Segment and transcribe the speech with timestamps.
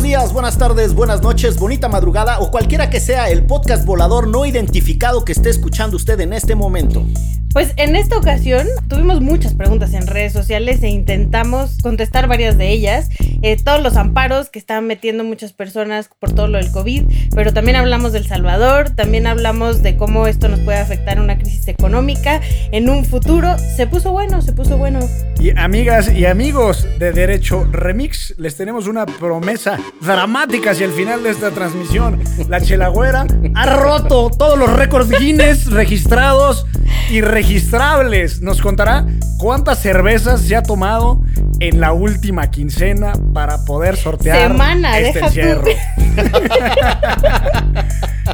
[0.00, 4.28] Buenos días, buenas tardes, buenas noches, bonita madrugada o cualquiera que sea el podcast volador
[4.28, 7.04] no identificado que esté escuchando usted en este momento.
[7.52, 12.70] Pues en esta ocasión tuvimos muchas preguntas en redes sociales e intentamos contestar varias de
[12.70, 13.08] ellas.
[13.42, 17.02] Eh, todos los amparos que están metiendo muchas personas por todo lo del COVID,
[17.34, 21.66] pero también hablamos del Salvador, también hablamos de cómo esto nos puede afectar una crisis
[21.66, 22.40] económica
[22.70, 23.58] en un futuro.
[23.58, 25.00] Se puso bueno, se puso bueno.
[25.40, 31.24] Y amigas y amigos de Derecho Remix, les tenemos una promesa dramática hacia el final
[31.24, 32.20] de esta transmisión.
[32.48, 33.26] La Chelagüera
[33.56, 36.64] ha roto todos los récords Guinness registrados
[37.10, 38.42] y registrables.
[38.42, 39.06] Nos contará
[39.38, 41.22] cuántas cervezas se ha tomado
[41.58, 45.64] en la última quincena para poder sortear Semana, este encierro.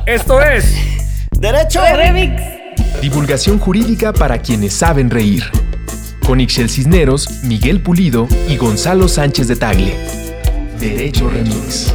[0.06, 0.74] Esto es
[1.38, 1.82] Derecho.
[1.94, 2.42] Remix.
[3.00, 5.44] Divulgación jurídica para quienes saben reír.
[6.26, 9.94] Con Ixel Cisneros, Miguel Pulido y Gonzalo Sánchez de Tagle.
[10.80, 11.94] Derecho Remix.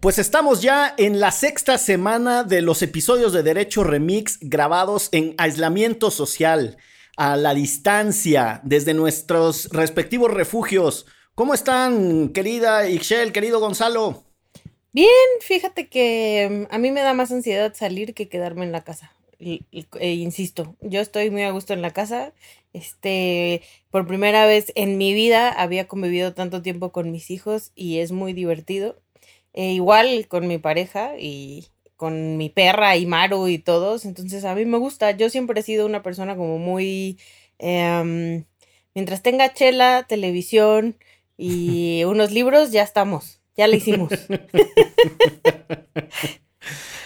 [0.00, 5.34] Pues estamos ya en la sexta semana de los episodios de Derecho Remix grabados en
[5.36, 6.78] aislamiento social,
[7.16, 11.06] a la distancia, desde nuestros respectivos refugios.
[11.34, 14.24] ¿Cómo están, querida Ixchel, querido Gonzalo?
[14.92, 15.08] Bien,
[15.42, 19.12] fíjate que mm, a mí me da más ansiedad salir que quedarme en la casa.
[19.38, 22.32] Y- y- e insisto, yo estoy muy a gusto en la casa.
[22.72, 27.98] Este, por primera vez en mi vida había convivido tanto tiempo con mis hijos y
[27.98, 28.98] es muy divertido.
[29.52, 34.04] E igual con mi pareja y con mi perra y Maru y todos.
[34.04, 35.10] Entonces a mí me gusta.
[35.10, 37.18] Yo siempre he sido una persona como muy...
[37.58, 38.44] em,
[38.94, 40.96] mientras tenga chela, televisión
[41.36, 43.40] y unos libros, ya estamos.
[43.56, 44.10] Ya le hicimos.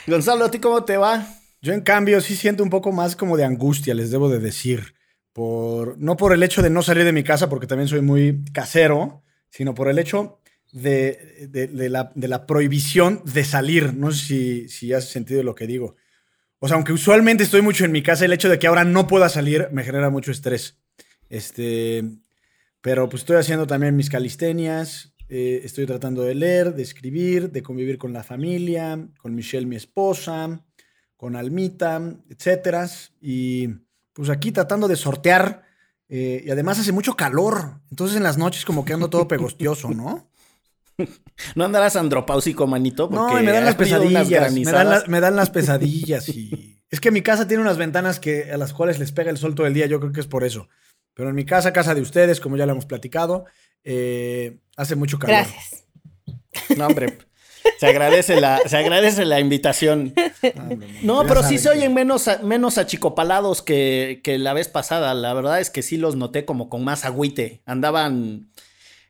[0.06, 1.26] Gonzalo, ¿a ti cómo te va?
[1.60, 4.94] Yo en cambio sí siento un poco más como de angustia, les debo de decir.
[5.32, 8.44] Por, no por el hecho de no salir de mi casa, porque también soy muy
[8.52, 10.40] casero, sino por el hecho
[10.74, 13.94] de, de- de la, de la prohibición de salir.
[13.94, 15.96] No sé si, si hace sentido lo que digo.
[16.58, 19.06] O sea, aunque usualmente estoy mucho en mi casa, el hecho de que ahora no
[19.06, 20.78] pueda salir me genera mucho estrés.
[21.28, 22.04] Este,
[22.80, 27.62] pero pues estoy haciendo también mis calistenias, eh, estoy tratando de leer, de escribir, de
[27.62, 30.64] convivir con la familia, con Michelle, mi esposa,
[31.16, 32.88] con Almita, etcétera.
[33.20, 33.68] Y
[34.12, 35.62] pues aquí tratando de sortear.
[36.08, 37.80] eh, y además hace mucho calor.
[37.90, 40.30] Entonces en las noches como que ando todo pegostioso, ¿no?
[41.54, 43.08] ¿No andarás andropáusico, manito?
[43.10, 44.52] No, Porque y me dan las pesadillas.
[44.52, 46.28] Me dan, me dan las pesadillas.
[46.28, 46.70] Y...
[46.90, 49.56] Es que mi casa tiene unas ventanas que, a las cuales les pega el sol
[49.56, 49.86] todo el día.
[49.86, 50.68] Yo creo que es por eso.
[51.14, 53.46] Pero en mi casa, casa de ustedes, como ya lo hemos platicado,
[53.82, 55.38] eh, hace mucho calor.
[55.38, 55.86] Gracias.
[56.76, 57.18] No, hombre.
[57.78, 60.14] Se agradece la, se agradece la invitación.
[61.02, 65.14] No, pero sí se oyen menos, menos achicopalados que, que la vez pasada.
[65.14, 67.62] La verdad es que sí los noté como con más agüite.
[67.64, 68.50] Andaban.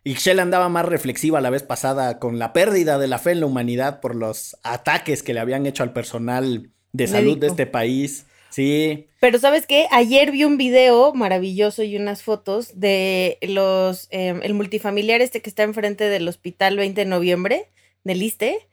[0.05, 3.47] Ixchel andaba más reflexiva la vez pasada con la pérdida de la fe en la
[3.47, 8.27] humanidad por los ataques que le habían hecho al personal de salud de este país.
[8.51, 9.09] Sí.
[9.19, 9.89] Pero ¿sabes qué?
[9.91, 15.49] Ayer vi un video maravilloso y unas fotos de los em, el multifamiliar este que
[15.49, 17.71] está enfrente del hospital 20 de noviembre
[18.05, 18.69] del ISTE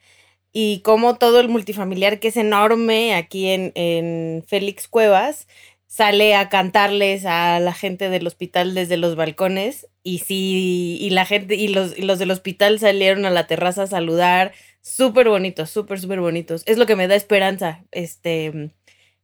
[0.52, 5.48] y cómo todo el multifamiliar que es enorme aquí en, en Félix Cuevas
[5.92, 11.26] sale a cantarles a la gente del hospital desde los balcones y sí, y la
[11.26, 14.54] gente y los, y los del hospital salieron a la terraza a saludar.
[14.80, 16.64] Súper bonitos, súper, súper bonitos.
[16.66, 18.72] Es lo que me da esperanza, este,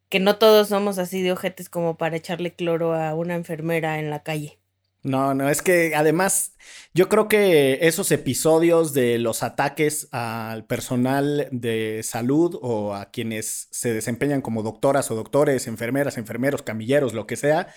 [0.09, 4.09] que no todos somos así de ojetes como para echarle cloro a una enfermera en
[4.09, 4.59] la calle.
[5.03, 6.53] No, no, es que además
[6.93, 13.67] yo creo que esos episodios de los ataques al personal de salud o a quienes
[13.71, 17.67] se desempeñan como doctoras o doctores, enfermeras, enfermeros, camilleros, lo que sea,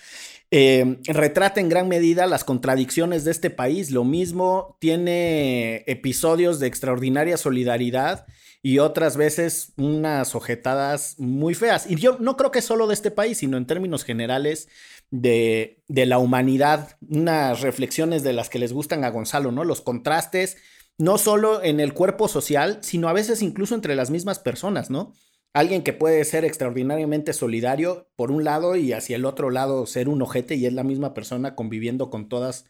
[0.49, 3.91] eh, retrata en gran medida las contradicciones de este país.
[3.91, 8.25] Lo mismo tiene episodios de extraordinaria solidaridad
[8.63, 11.89] y otras veces unas ojetadas muy feas.
[11.89, 14.67] Y yo no creo que solo de este país, sino en términos generales
[15.11, 19.63] de, de la humanidad, unas reflexiones de las que les gustan a Gonzalo, ¿no?
[19.63, 20.57] Los contrastes,
[20.97, 25.13] no solo en el cuerpo social, sino a veces incluso entre las mismas personas, ¿no?
[25.53, 30.07] Alguien que puede ser extraordinariamente solidario por un lado y hacia el otro lado ser
[30.07, 32.63] un ojete y es la misma persona conviviendo con todas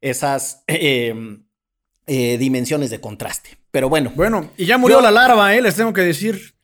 [0.00, 1.14] esas eh,
[2.08, 3.50] eh, dimensiones de contraste.
[3.70, 5.60] Pero bueno, Bueno, y ya murió Yo- la larva, ¿eh?
[5.62, 6.54] Les tengo que decir.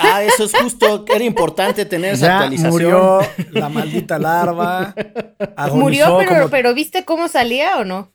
[0.00, 2.72] Ah, eso es justo, era importante tener esa Ya actualización.
[2.72, 3.20] murió
[3.52, 4.94] la maldita larva.
[5.56, 8.12] agonizó ¿Murió, pero, como- pero viste cómo salía o no?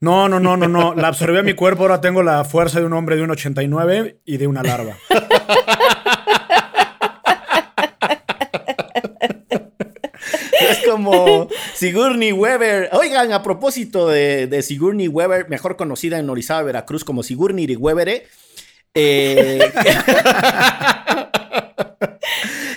[0.00, 0.94] No, no, no, no, no.
[0.96, 1.82] La absorbió a mi cuerpo.
[1.82, 4.96] Ahora tengo la fuerza de un hombre de un 89 y de una larva.
[10.88, 12.90] como Sigourney Weaver.
[12.92, 18.24] Oigan, a propósito de, de Sigourney Weaver, mejor conocida en Orizaba, Veracruz como Sigourney Weaver,
[18.94, 19.60] eh,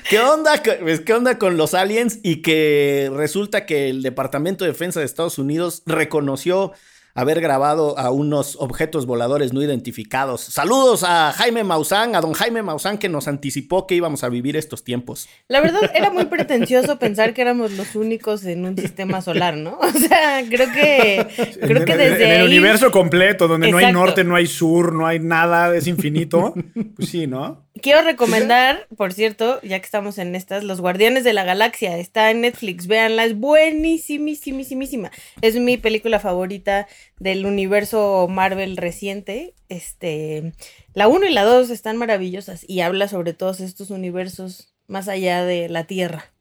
[0.10, 2.20] ¿Qué onda, pues, ¿Qué onda con los aliens?
[2.22, 6.74] Y que resulta que el Departamento de Defensa de Estados Unidos reconoció
[7.16, 10.42] haber grabado a unos objetos voladores no identificados.
[10.42, 14.58] Saludos a Jaime Maussan, a don Jaime Maussan que nos anticipó que íbamos a vivir
[14.58, 15.30] estos tiempos.
[15.48, 19.80] La verdad era muy pretencioso pensar que éramos los únicos en un sistema solar, ¿no?
[19.80, 21.26] O sea, creo que
[21.62, 25.08] creo que desde en el universo completo donde no hay norte, no hay sur, no
[25.08, 26.54] hay nada, es infinito.
[26.98, 27.66] Pues sí, ¿no?
[27.82, 31.98] Quiero recomendar, por cierto, ya que estamos en estas, Los Guardianes de la Galaxia.
[31.98, 35.12] Está en Netflix, véanla, es buenísimísimísima.
[35.42, 36.88] Es mi película favorita
[37.20, 39.54] del universo Marvel reciente.
[39.70, 40.54] Este,
[40.94, 45.44] la 1 y la 2 están maravillosas y habla sobre todos estos universos más allá
[45.44, 46.34] de la Tierra.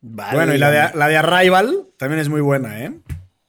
[0.00, 2.92] bueno, y la de, la de Arrival también es muy buena, ¿eh?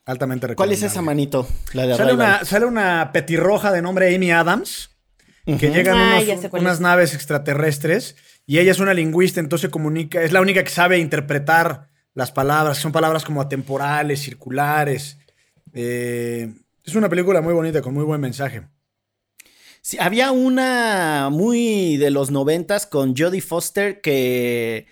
[0.06, 0.56] Altamente recomendable.
[0.56, 1.48] ¿Cuál es esa manito?
[1.74, 4.90] La de sale, una, sale una petirroja de nombre Amy Adams
[5.46, 6.22] que llegan ah,
[6.54, 8.16] unas naves extraterrestres
[8.46, 12.78] y ella es una lingüista, entonces comunica, es la única que sabe interpretar las palabras,
[12.78, 15.18] son palabras como atemporales, circulares.
[15.74, 16.54] Eh,
[16.84, 18.64] es una película muy bonita, con muy buen mensaje.
[19.82, 24.88] Sí, había una muy de los noventas con Jodie Foster que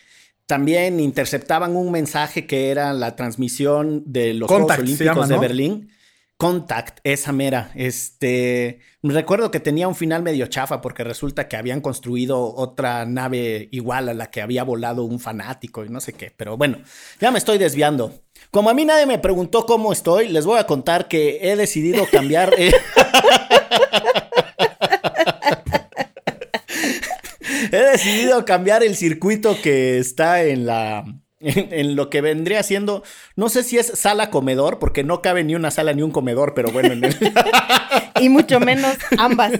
[0.46, 5.90] también interceptaban un mensaje que era la transmisión de los Juegos Olímpicos de Berlín.
[6.36, 7.72] Contact, esa mera.
[7.76, 13.70] Este, recuerdo que tenía un final medio chafa porque resulta que habían construido otra nave
[13.72, 16.34] igual a la que había volado un fanático y no sé qué.
[16.36, 16.80] Pero bueno,
[17.20, 18.24] ya me estoy desviando.
[18.52, 22.06] Como a mí nadie me preguntó cómo estoy, les voy a contar que he decidido
[22.12, 22.54] cambiar.
[22.58, 22.72] Eh,
[27.72, 31.06] he decidido cambiar el circuito que está en la
[31.42, 33.04] en, lo que vendría siendo,
[33.36, 36.54] no sé si es sala comedor, porque no cabe ni una sala ni un comedor,
[36.54, 37.16] pero bueno, en el...
[38.20, 39.54] y mucho menos ambas.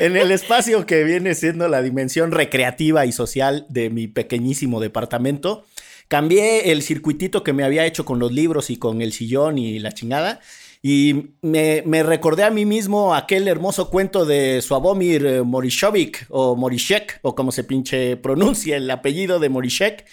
[0.00, 5.64] en el espacio que viene siendo la dimensión recreativa y social de mi pequeñísimo departamento,
[6.10, 9.78] cambié el circuitito que me había hecho con los libros y con el sillón y
[9.78, 10.40] la chingada.
[10.82, 17.36] Y me, recordé a mí mismo aquel hermoso cuento de Suabomir Morishovic o Morishek, o
[17.36, 20.04] como se pinche pronuncia el apellido de Morishek,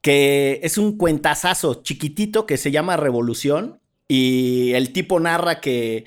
[0.00, 3.78] que es un cuentazazo chiquitito que se llama Revolución
[4.08, 6.06] y el tipo narra que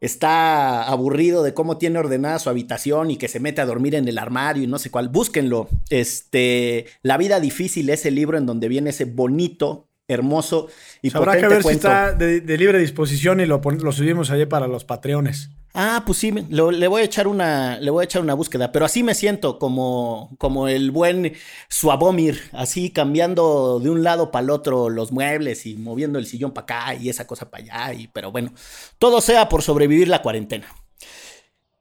[0.00, 4.08] está aburrido de cómo tiene ordenada su habitación y que se mete a dormir en
[4.08, 5.08] el armario y no sé cuál.
[5.08, 5.68] Búsquenlo.
[5.90, 10.68] Este, La vida difícil es el libro en donde viene ese bonito, hermoso
[11.02, 14.66] y Habrá que ver si está de, libre disposición y lo, lo subimos allí para
[14.66, 15.50] los patreones.
[15.74, 18.86] Ah, pues sí, le voy a echar una, le voy a echar una búsqueda, pero
[18.86, 21.34] así me siento como, como el buen
[21.68, 26.52] Suabomir, así cambiando de un lado para el otro los muebles y moviendo el sillón
[26.52, 28.52] para acá y esa cosa para allá, y, pero bueno,
[28.98, 30.66] todo sea por sobrevivir la cuarentena.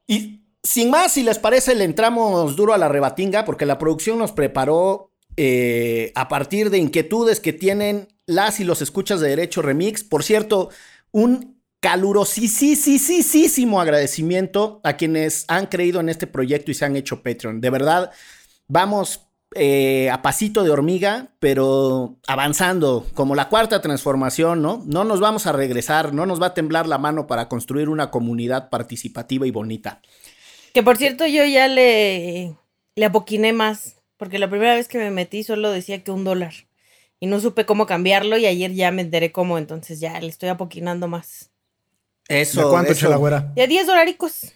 [0.06, 4.20] Y sin más, si les parece, le entramos duro a la rebatinga, porque la producción
[4.20, 5.07] nos preparó
[5.38, 10.04] eh, a partir de inquietudes que tienen las y los escuchas de Derecho Remix.
[10.04, 10.70] Por cierto,
[11.12, 17.62] un calurosísimo agradecimiento a quienes han creído en este proyecto y se han hecho Patreon.
[17.62, 18.12] De verdad,
[18.68, 24.84] vamos eh, a pasito de hormiga, pero avanzando, como la cuarta transformación, ¿no?
[24.86, 28.12] No nos vamos a regresar, no nos va a temblar la mano para construir una
[28.12, 30.02] comunidad participativa y bonita.
[30.74, 32.56] Que por cierto, yo ya le,
[32.96, 36.54] le apoquiné más, porque la primera vez que me metí solo decía que un dólar.
[37.20, 40.50] Y no supe cómo cambiarlo y ayer ya me enteré cómo, entonces ya le estoy
[40.50, 41.50] apoquinando más.
[42.28, 42.64] Eso.
[42.64, 43.52] ¿De cuánto, Chalagüera?
[43.56, 44.54] De 10 dolaricos.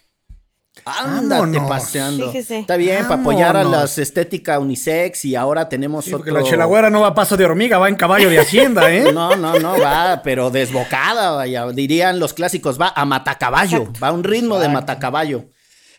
[0.84, 2.32] Ándate paseando.
[2.32, 6.18] Está bien, para apoyar a las estética unisex y ahora tenemos otro...
[6.18, 9.12] Porque la chelagüera no va a paso de hormiga, va en caballo de hacienda, ¿eh?
[9.14, 11.66] no, no, no, va, pero desbocada, vaya.
[11.68, 15.44] Dirían los clásicos, va a matacaballo, va a un ritmo de matacaballo.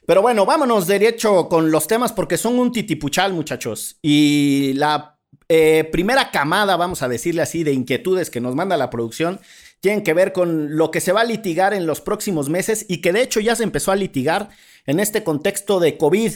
[0.06, 3.98] Pero bueno, vámonos derecho con los temas porque son un titipuchal, muchachos.
[4.02, 5.18] Y la
[5.50, 9.40] eh, primera camada, vamos a decirle así, de inquietudes que nos manda la producción
[9.84, 13.02] tienen que ver con lo que se va a litigar en los próximos meses y
[13.02, 14.48] que de hecho ya se empezó a litigar
[14.86, 16.32] en este contexto de COVID.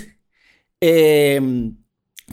[0.82, 1.78] Em,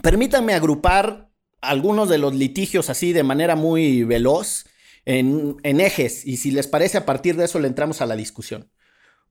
[0.03, 1.29] permítanme agrupar
[1.61, 4.65] algunos de los litigios así de manera muy veloz
[5.05, 8.69] en, ejes y si les parece a partir de eso le entramos a la discusión.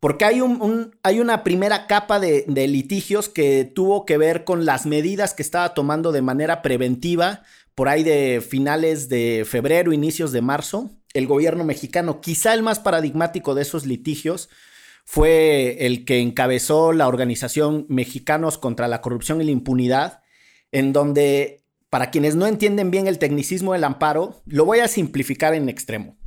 [0.04, 4.66] Porque hay, un, hay una primera capa de, de, litigios que tuvo que ver con
[4.66, 7.42] las medidas que estaba tomando de manera preventiva
[7.74, 12.20] por ahí de finales de febrero, inicios de marzo, el gobierno mexicano.
[12.20, 14.50] Quizá el más paradigmático de esos litigios
[15.06, 20.20] fue el que encabezó la organización Mexicanos contra la Corrupción y la Impunidad,
[20.70, 25.54] en donde para quienes no entienden bien el tecnicismo del amparo, lo voy a simplificar
[25.54, 26.18] en extremo.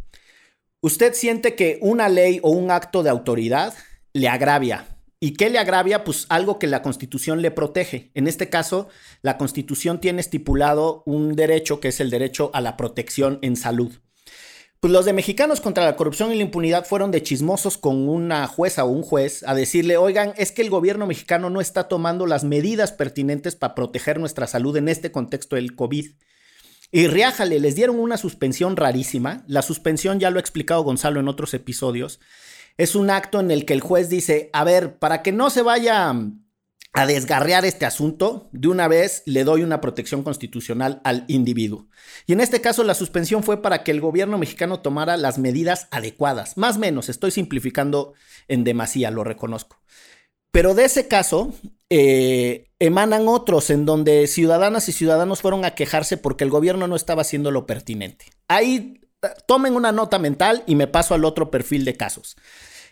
[0.82, 3.74] Usted siente que una ley o un acto de autoridad
[4.14, 4.86] le agravia.
[5.20, 6.04] ¿Y qué le agravia?
[6.04, 8.12] Pues algo que la Constitución le protege.
[8.14, 8.88] En este caso,
[9.24, 13.92] la Constitución tiene estipulado un derecho que es el derecho a la protección en salud.
[14.80, 18.46] Pues los de Mexicanos contra la corrupción y la impunidad fueron de chismosos con una
[18.46, 22.28] jueza o un juez a decirle, oigan, es que el gobierno mexicano no está tomando
[22.28, 26.12] las medidas pertinentes para proteger nuestra salud en este contexto del COVID.
[26.92, 29.44] Y riájale, les dieron una suspensión rarísima.
[29.48, 32.20] La suspensión, ya lo ha explicado Gonzalo en otros episodios,
[32.78, 35.64] es un acto en el que el juez dice, a ver, para que no se
[35.64, 36.16] vaya
[36.94, 41.88] a desgarrear este asunto, de una vez le doy una protección constitucional al individuo.
[42.26, 45.88] Y en este caso la suspensión fue para que el gobierno mexicano tomara las medidas
[45.92, 46.58] adecuadas.
[46.58, 48.14] Más o menos, estoy simplificando
[48.48, 49.80] en demasía, lo reconozco.
[50.58, 51.54] Pero de ese caso,
[51.88, 56.96] eh, emanan otros en donde ciudadanas y ciudadanos fueron a quejarse porque el gobierno no
[56.96, 58.26] estaba haciendo lo pertinente.
[58.48, 59.00] Ahí
[59.48, 62.38] tomen una nota mental y me paso al otro perfil de casos,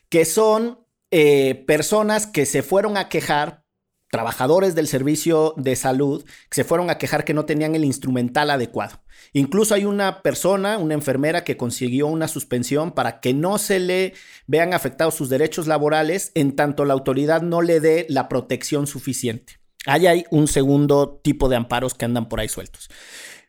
[0.09, 3.65] que son eh, personas que se fueron a quejar
[4.11, 8.51] trabajadores del servicio de salud que se fueron a quejar que no tenían el instrumental
[8.51, 9.01] adecuado.
[9.37, 14.13] Incluso hay una persona, una enfermera que consiguió una suspensión para que no se le
[14.47, 19.59] vean afectados sus derechos laborales en tanto la autoridad no le dé la protección suficiente.
[19.85, 22.89] Ahí hay un segundo tipo de amparos que andan por ahí sueltos.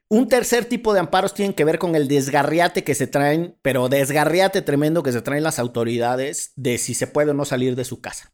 [0.08, 3.88] Un tercer tipo de amparos tienen que ver con el desgarriate que se traen, pero
[3.88, 7.84] desgarriate tremendo que se traen las autoridades de si se puede o no salir de
[7.84, 8.32] su casa.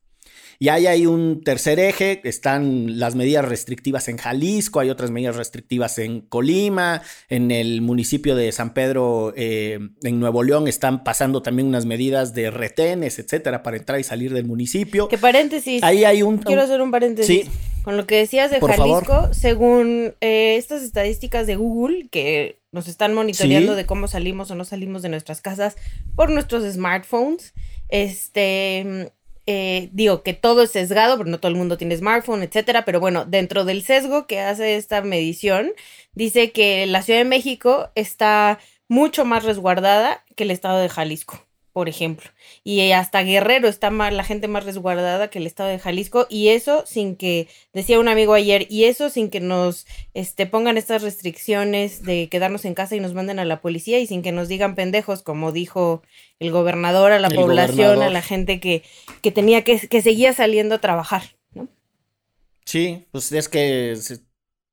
[0.63, 5.35] Y ahí hay un tercer eje, están las medidas restrictivas en Jalisco, hay otras medidas
[5.35, 11.43] restrictivas en Colima, en el municipio de San Pedro, eh, en Nuevo León, están pasando
[11.43, 15.09] también unas medidas de retenes, etcétera, para entrar y salir del municipio.
[15.09, 15.83] Que paréntesis.
[15.83, 16.39] Ahí hay un...
[16.39, 17.47] Quiero hacer un paréntesis.
[17.47, 17.51] Sí.
[17.83, 23.15] Con lo que decías de Jalisco, según eh, estas estadísticas de Google, que nos están
[23.15, 25.75] monitoreando de cómo salimos o no salimos de nuestras casas
[26.15, 27.53] por nuestros smartphones,
[27.89, 29.11] este
[29.47, 32.85] eh, digo que todo es sesgado, pero no todo el mundo tiene smartphone, etcétera.
[32.85, 35.73] Pero bueno, dentro del sesgo que hace esta medición,
[36.15, 38.59] dice que la Ciudad de México está
[38.89, 42.31] mucho más resguardada que el estado de Jalisco por ejemplo.
[42.65, 46.27] Y hasta Guerrero está más, la gente más resguardada que el estado de Jalisco.
[46.29, 50.77] Y eso sin que, decía un amigo ayer, y eso sin que nos este, pongan
[50.77, 54.33] estas restricciones de quedarnos en casa y nos manden a la policía y sin que
[54.33, 56.03] nos digan pendejos, como dijo
[56.39, 58.83] el gobernador a la población, a la gente que,
[59.23, 61.23] que tenía que, que seguía saliendo a trabajar.
[61.55, 61.69] ¿no?
[62.65, 63.97] Sí, pues es que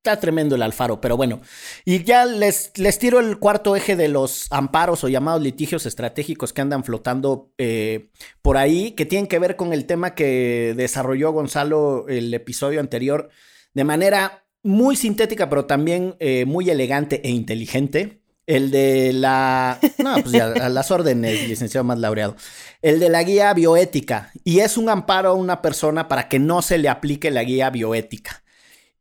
[0.09, 1.39] Está tremendo el Alfaro, pero bueno.
[1.85, 6.51] Y ya les, les tiro el cuarto eje de los amparos o llamados litigios estratégicos
[6.51, 8.09] que andan flotando eh,
[8.41, 13.29] por ahí, que tienen que ver con el tema que desarrolló Gonzalo el episodio anterior
[13.75, 18.23] de manera muy sintética, pero también eh, muy elegante e inteligente.
[18.47, 19.79] El de la.
[19.99, 22.35] No, pues ya, a las órdenes, licenciado más laureado.
[22.81, 24.31] El de la guía bioética.
[24.43, 27.69] Y es un amparo a una persona para que no se le aplique la guía
[27.69, 28.41] bioética.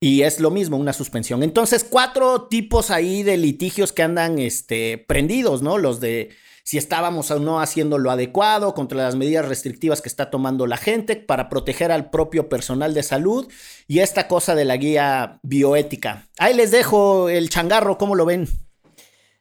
[0.01, 1.43] Y es lo mismo, una suspensión.
[1.43, 5.77] Entonces, cuatro tipos ahí de litigios que andan este, prendidos, ¿no?
[5.77, 6.31] Los de
[6.69, 10.77] si estábamos o no haciendo lo adecuado contra las medidas restrictivas que está tomando la
[10.77, 13.51] gente para proteger al propio personal de salud
[13.87, 16.29] y esta cosa de la guía bioética.
[16.37, 18.49] Ahí les dejo el changarro, ¿cómo lo ven?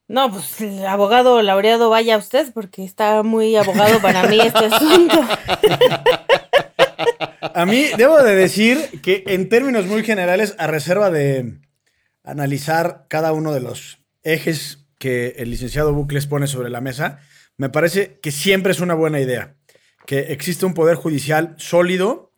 [0.08, 5.20] No, pues abogado laureado, vaya usted, porque está muy abogado para mí este asunto.
[7.42, 11.60] A mí debo de decir que en términos muy generales, a reserva de
[12.24, 17.20] analizar cada uno de los ejes que el licenciado Bucles pone sobre la mesa,
[17.58, 19.56] me parece que siempre es una buena idea
[20.06, 22.32] que existe un poder judicial sólido,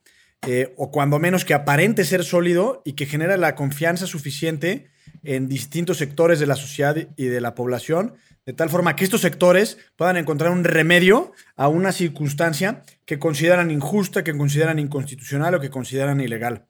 [0.48, 4.90] eh, o cuando menos que aparente ser sólido y que genera la confianza suficiente
[5.24, 8.16] en distintos sectores de la sociedad y de la población
[8.50, 13.70] de tal forma que estos sectores puedan encontrar un remedio a una circunstancia que consideran
[13.70, 16.66] injusta, que consideran inconstitucional o que consideran ilegal.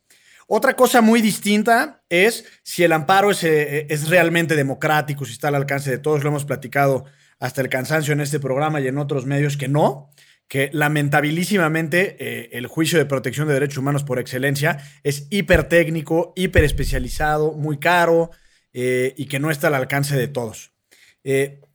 [0.46, 5.48] Otra cosa muy distinta es si el amparo es, eh, es, realmente democrático, si está
[5.48, 7.06] al alcance de todos, lo hemos platicado
[7.40, 10.12] hasta el cansancio en este programa y en otros medios que no,
[10.50, 16.66] que lamentabilísimamente eh, el juicio de protección de derechos humanos por excelencia es hipertécnico, hiper
[16.66, 18.32] especializado, muy caro
[18.74, 20.74] eh, y que no está al alcance de todos.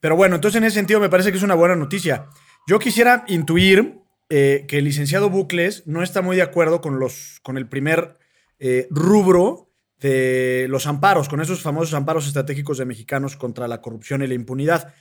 [0.04, 2.26] Pero bueno, entonces en ese sentido me parece que es una buena noticia.
[2.66, 7.40] Yo quisiera intuir eh, que el licenciado Bucles no está muy de acuerdo con, los,
[7.42, 8.18] con el primer
[8.58, 14.20] eh, rubro de los amparos, con esos famosos amparos estratégicos de mexicanos contra la corrupción
[14.20, 14.92] y la impunidad.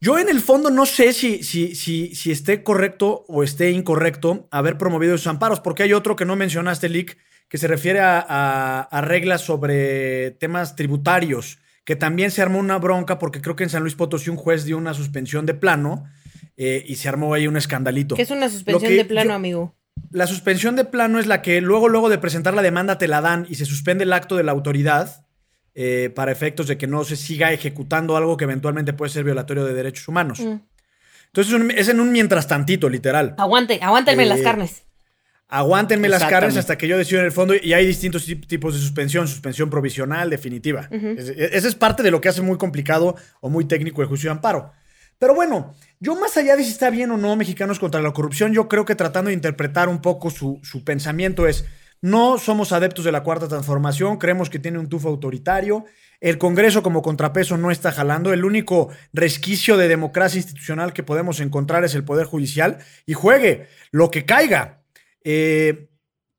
[0.00, 4.46] Yo en el fondo no sé si, si, si, si esté correcto o esté incorrecto
[4.52, 9.02] haber promovido esos amparos, porque hay otro que no mencionaste, Lick, que se refiere a,
[9.02, 13.82] reglas sobre temas tributarios, que también se armó una bronca porque creo que en San
[13.82, 16.04] Luis Potosí un juez dio una suspensión de plano
[16.56, 18.14] eh, y se armó ahí un escandalito.
[18.14, 19.74] ¿Qué es una suspensión de plano, amigo?
[20.10, 23.20] La suspensión de plano es la que luego, luego de presentar la demanda te la
[23.20, 25.26] dan y se suspende el acto de la autoridad
[25.74, 29.64] eh, para efectos de que no se siga ejecutando algo que eventualmente puede ser violatorio
[29.64, 30.40] de derechos humanos.
[30.40, 30.60] Mm.
[31.26, 33.34] Entonces es en un mientras tantito, literal.
[33.38, 34.84] Aguante, aguántenme las eh, carnes.
[35.54, 38.80] Aguántenme las carnes hasta que yo decida en el fondo y hay distintos tipos de
[38.80, 40.88] suspensión, suspensión provisional, definitiva.
[40.90, 44.36] Ese es parte de lo que hace muy complicado o muy técnico el juicio de
[44.36, 44.72] amparo.
[45.18, 48.54] Pero bueno, yo más allá de si está bien o no Mexicanos contra la corrupción,
[48.54, 51.66] yo creo que tratando de interpretar un poco su, su pensamiento es,
[52.00, 55.84] no somos adeptos de la cuarta transformación, creemos que tiene un tufo autoritario,
[56.20, 61.40] el Congreso como contrapeso no está jalando, el único resquicio de democracia institucional que podemos
[61.40, 64.81] encontrar es el Poder Judicial y juegue lo que caiga.
[65.24, 65.88] Eh,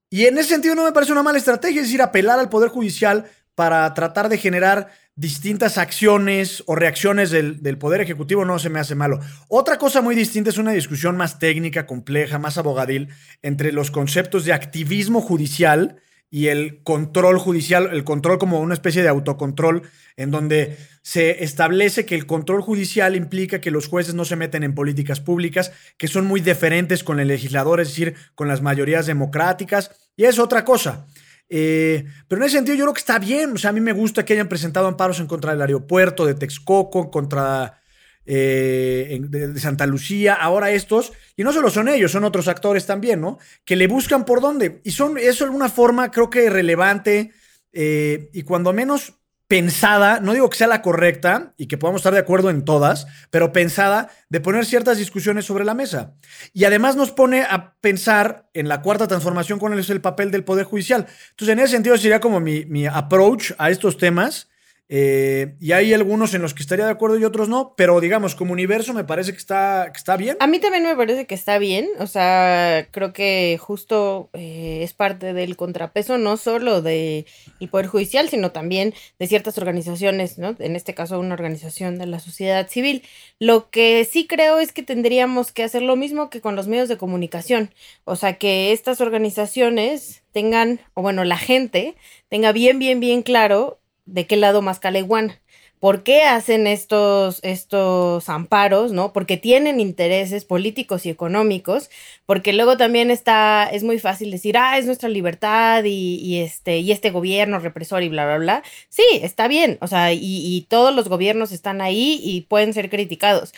[0.09, 2.69] y en ese sentido no me parece una mala estrategia, es decir, apelar al Poder
[2.69, 3.25] Judicial
[3.55, 8.95] para tratar de generar distintas acciones o reacciones del, Poder Ejecutivo no se me hace
[8.95, 9.19] malo.
[9.47, 13.09] Otra cosa muy distinta es una discusión más técnica, compleja, más abogadil
[13.41, 15.97] entre los conceptos de activismo judicial
[16.33, 19.83] y el control judicial, el control como una especie de autocontrol,
[20.17, 24.63] en donde se establece que el control judicial implica que los jueces no se meten
[24.63, 29.05] en políticas públicas, que son muy diferentes con el legislador, es decir, con las mayorías
[29.05, 31.05] democráticas, y es otra cosa.
[31.49, 33.93] Eh, pero en ese sentido yo creo que está bien, o sea, a mí me
[33.93, 37.79] gusta que hayan presentado amparos en contra del aeropuerto de Texcoco, contra
[38.25, 43.22] eh, de, Santa Lucía, ahora estos, y no solo son ellos, son otros actores también,
[43.22, 43.38] ¿no?
[43.65, 44.82] Que le buscan por dónde.
[44.84, 47.32] Y son, eso alguna forma creo que relevante
[47.74, 49.13] eh, y cuando menos
[49.48, 53.06] pensada, no digo que sea la correcta y que podamos estar de acuerdo en todas,
[53.30, 56.15] pero pensada de poner ciertas discusiones sobre la mesa.
[56.53, 60.44] Y además nos pone a pensar en la cuarta transformación, cuál es el papel del
[60.44, 61.05] Poder Judicial.
[61.31, 64.48] Entonces, en ese sentido sería como mi, mi approach a estos temas
[64.89, 68.35] eh, y hay algunos en los que estaría de acuerdo y otros no, pero digamos,
[68.35, 70.37] como universo me parece que está, que está bien.
[70.39, 74.93] A mí también me parece que está bien, o sea, creo que justo eh, es
[74.93, 77.25] parte del contrapeso no solo del
[77.72, 80.55] Poder Judicial, sino también de ciertas organizaciones, ¿no?
[80.59, 83.03] En este caso una organización de la sociedad civil.
[83.39, 86.89] Lo que sí creo es que tendríamos que hacer lo mismo que con los medios
[86.89, 91.96] de comunicación, o sea, que estas organizaciones tengan, o bueno, la gente
[92.27, 95.39] tenga bien, bien, bien claro de qué lado más iguana.
[95.79, 98.94] ¿Por qué hacen estos, estos amparos?
[98.94, 99.11] ¿no?
[99.11, 101.89] Porque tienen intereses políticos y económicos,
[102.25, 106.92] porque luego también está, es muy fácil decir, ah, es nuestra libertad y, este, y
[106.94, 108.63] este gobierno represor y bla, bla, bla.
[108.89, 112.89] Sí, está bien, o sea, y, y todos los gobiernos están ahí y pueden ser
[112.89, 113.53] criticados.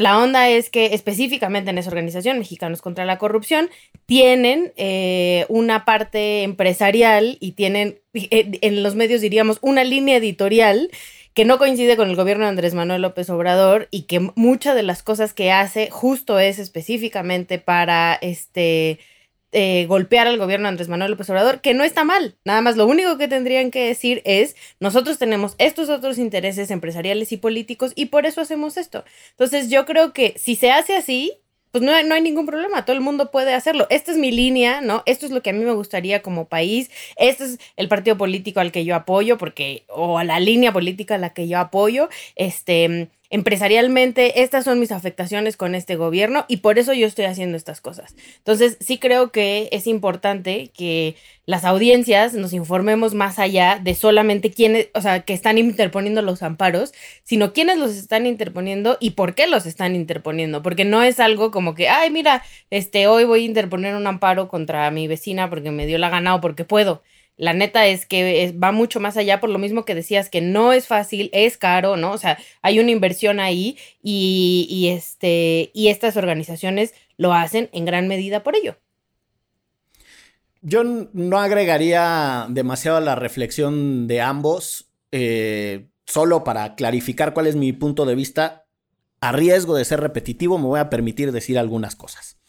[0.00, 3.68] La onda es que específicamente en esa organización, Mexicanos contra la Corrupción,
[4.06, 10.90] tienen eh, una parte empresarial y tienen, eh, en los medios diríamos, una línea editorial
[11.34, 14.84] que no coincide con el gobierno de Andrés Manuel López Obrador y que muchas de
[14.84, 19.00] las cosas que hace justo es específicamente para este
[19.52, 22.36] eh, golpear al gobierno de Andrés Manuel López Obrador, que no está mal.
[22.44, 27.32] Nada más lo único que tendrían que decir es, nosotros tenemos estos otros intereses empresariales
[27.32, 29.04] y políticos y por eso hacemos esto.
[29.32, 31.32] Entonces yo creo que si se hace así,
[31.72, 33.86] pues no no hay, ningún problema, todo el mundo puede hacerlo.
[33.90, 35.02] Esta es mi línea, ¿no?
[35.06, 38.60] Esto es lo que a mí me gustaría como país, este es el partido político
[38.60, 42.08] al que yo apoyo, porque, o a la línea política a la que yo apoyo,
[42.36, 47.56] este, empresarialmente, estas son mis afectaciones con este gobierno y por eso yo estoy haciendo
[47.56, 48.16] estas cosas.
[48.38, 51.14] Entonces, sí creo que es importante que
[51.46, 56.42] las audiencias nos informemos más allá de solamente quiénes, o sea, que están interponiendo los
[56.42, 61.20] amparos, sino quiénes los están interponiendo y por qué los están interponiendo, porque no es
[61.20, 65.48] algo como que, ay, mira, este, hoy voy a interponer un amparo contra mi vecina
[65.48, 67.02] porque me dio la gana o porque puedo
[67.40, 70.74] la neta es que va mucho más allá por lo mismo que decías que no
[70.74, 72.12] es fácil, es caro, ¿no?
[72.12, 78.08] O sea, hay una inversión ahí y, este, y estas organizaciones lo hacen en gran
[78.08, 78.76] medida por ello.
[80.60, 87.56] Yo no agregaría demasiado a la reflexión de ambos, eh, solo para clarificar cuál es
[87.56, 88.66] mi punto de vista.
[89.22, 92.39] A riesgo de ser repetitivo, me voy a permitir decir algunas cosas.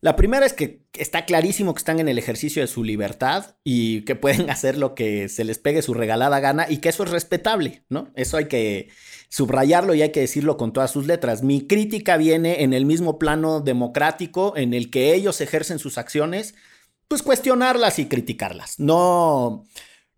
[0.00, 4.02] La primera es que está clarísimo que están en el ejercicio de su libertad y
[4.02, 7.10] que pueden hacer lo que se les pegue su regalada gana y que eso es
[7.10, 8.10] respetable, ¿no?
[8.14, 8.88] Eso hay que
[9.28, 11.42] subrayarlo y hay que decirlo con todas sus letras.
[11.42, 16.54] Mi crítica viene en el mismo plano democrático en el que ellos ejercen sus acciones,
[17.08, 18.78] pues cuestionarlas y criticarlas.
[18.78, 19.64] No,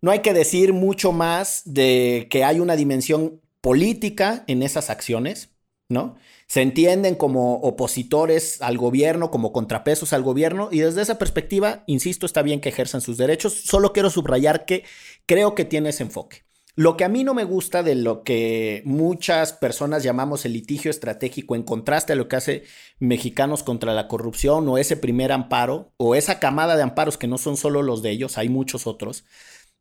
[0.01, 5.49] no hay que decir mucho más de que hay una dimensión política en esas acciones,
[5.89, 6.15] ¿no?
[6.49, 12.25] se entienden como opositores al gobierno, como contrapesos al gobierno, y desde esa perspectiva, insisto,
[12.25, 13.53] está bien que ejerzan sus derechos.
[13.53, 14.83] Solo quiero subrayar que
[15.27, 16.41] creo que tiene ese enfoque.
[16.73, 20.89] Lo que a mí no me gusta de lo que muchas personas llamamos el litigio
[20.89, 22.63] estratégico en contraste a lo que hace
[22.97, 27.37] Mexicanos contra la corrupción o ese primer amparo o esa camada de amparos que no
[27.37, 29.23] son solo los de ellos, hay muchos otros,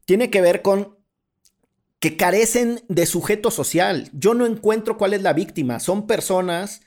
[0.05, 0.98] tiene que ver con
[2.01, 4.11] que carecen de sujeto social.
[4.13, 5.81] Yo no encuentro cuál es la víctima.
[5.81, 6.81] Son personas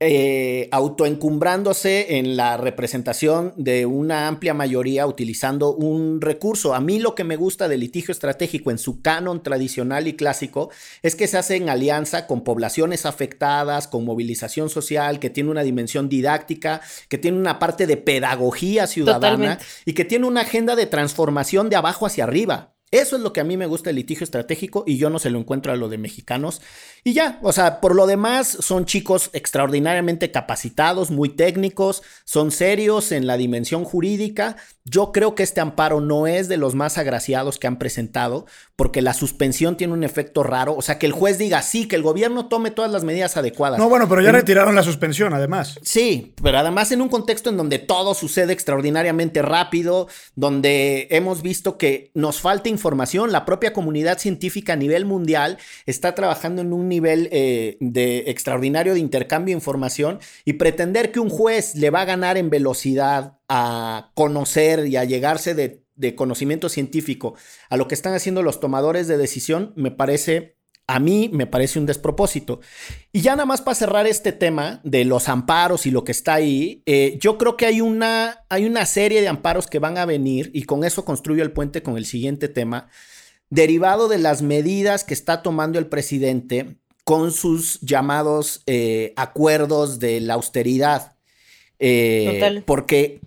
[0.00, 6.74] eh, autoencumbrándose en la representación de una amplia mayoría utilizando un recurso.
[6.74, 10.70] A mí lo que me gusta del litigio estratégico en su canon tradicional y clásico
[11.02, 15.62] es que se hace en alianza con poblaciones afectadas, con movilización social, que tiene una
[15.62, 20.86] dimensión didáctica, que tiene una parte de pedagogía ciudadana y que tiene una agenda de
[20.86, 22.73] transformación de abajo hacia arriba.
[22.94, 25.28] Eso es lo que a mí me gusta el litigio estratégico y yo no se
[25.28, 26.62] lo encuentro a lo de mexicanos.
[27.02, 33.10] Y ya, o sea, por lo demás son chicos extraordinariamente capacitados, muy técnicos, son serios
[33.10, 34.54] en la dimensión jurídica.
[34.84, 38.46] Yo creo que este amparo no es de los más agraciados que han presentado
[38.76, 40.74] porque la suspensión tiene un efecto raro.
[40.76, 43.78] O sea, que el juez diga sí, que el gobierno tome todas las medidas adecuadas.
[43.78, 45.80] No, bueno, pero ya retiraron la suspensión además.
[45.82, 51.76] Sí, pero además en un contexto en donde todo sucede extraordinariamente rápido, donde hemos visto
[51.76, 53.32] que nos falta información información.
[53.32, 55.56] La propia comunidad científica a nivel mundial
[55.86, 61.20] está trabajando en un nivel eh, de extraordinario de intercambio de información y pretender que
[61.20, 66.14] un juez le va a ganar en velocidad a conocer y a llegarse de, de
[66.14, 67.34] conocimiento científico
[67.70, 71.78] a lo que están haciendo los tomadores de decisión me parece a mí me parece
[71.78, 72.60] un despropósito.
[73.10, 76.34] Y ya nada más para cerrar este tema de los amparos y lo que está
[76.34, 80.04] ahí, eh, yo creo que hay una, hay una serie de amparos que van a
[80.04, 82.88] venir y con eso construyo el puente con el siguiente tema,
[83.48, 90.20] derivado de las medidas que está tomando el presidente con sus llamados eh, acuerdos de
[90.20, 91.16] la austeridad.
[91.78, 93.20] Eh, porque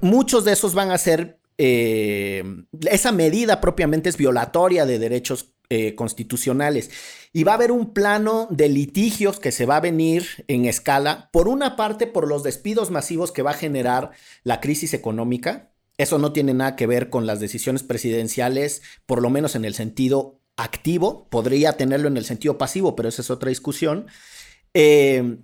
[0.00, 6.90] muchos de esos van a ser, esa medida propiamente es violatoria de derechos eh, constitucionales.
[7.32, 11.28] Y va a haber un plano de litigios que se va a venir en escala,
[11.32, 14.12] por una parte por los despidos masivos que va a generar
[14.44, 15.72] la crisis económica.
[15.98, 19.74] Eso no tiene nada que ver con las decisiones presidenciales, por lo menos en el
[19.74, 21.26] sentido activo.
[21.30, 24.06] Podría tenerlo en el sentido pasivo, pero esa es otra discusión.
[24.72, 25.38] Eh,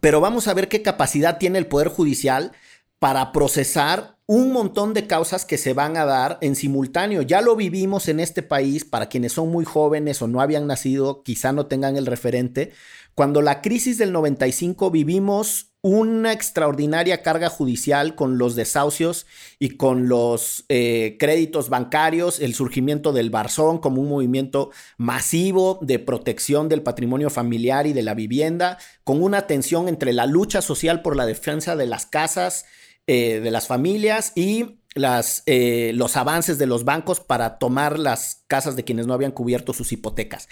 [0.00, 2.52] pero vamos a ver qué capacidad tiene el Poder Judicial
[2.98, 7.22] para procesar un montón de causas que se van a dar en simultáneo.
[7.22, 11.24] Ya lo vivimos en este país, para quienes son muy jóvenes o no habían nacido,
[11.24, 12.70] quizá no tengan el referente.
[13.16, 19.26] Cuando la crisis del 95 vivimos una extraordinaria carga judicial con los desahucios
[19.58, 25.98] y con los eh, créditos bancarios, el surgimiento del Barzón como un movimiento masivo de
[25.98, 31.02] protección del patrimonio familiar y de la vivienda, con una tensión entre la lucha social
[31.02, 32.66] por la defensa de las casas,
[33.12, 38.44] eh, de las familias y las, eh, los avances de los bancos para tomar las
[38.46, 40.48] casas de quienes no habían cubierto sus hipotecas.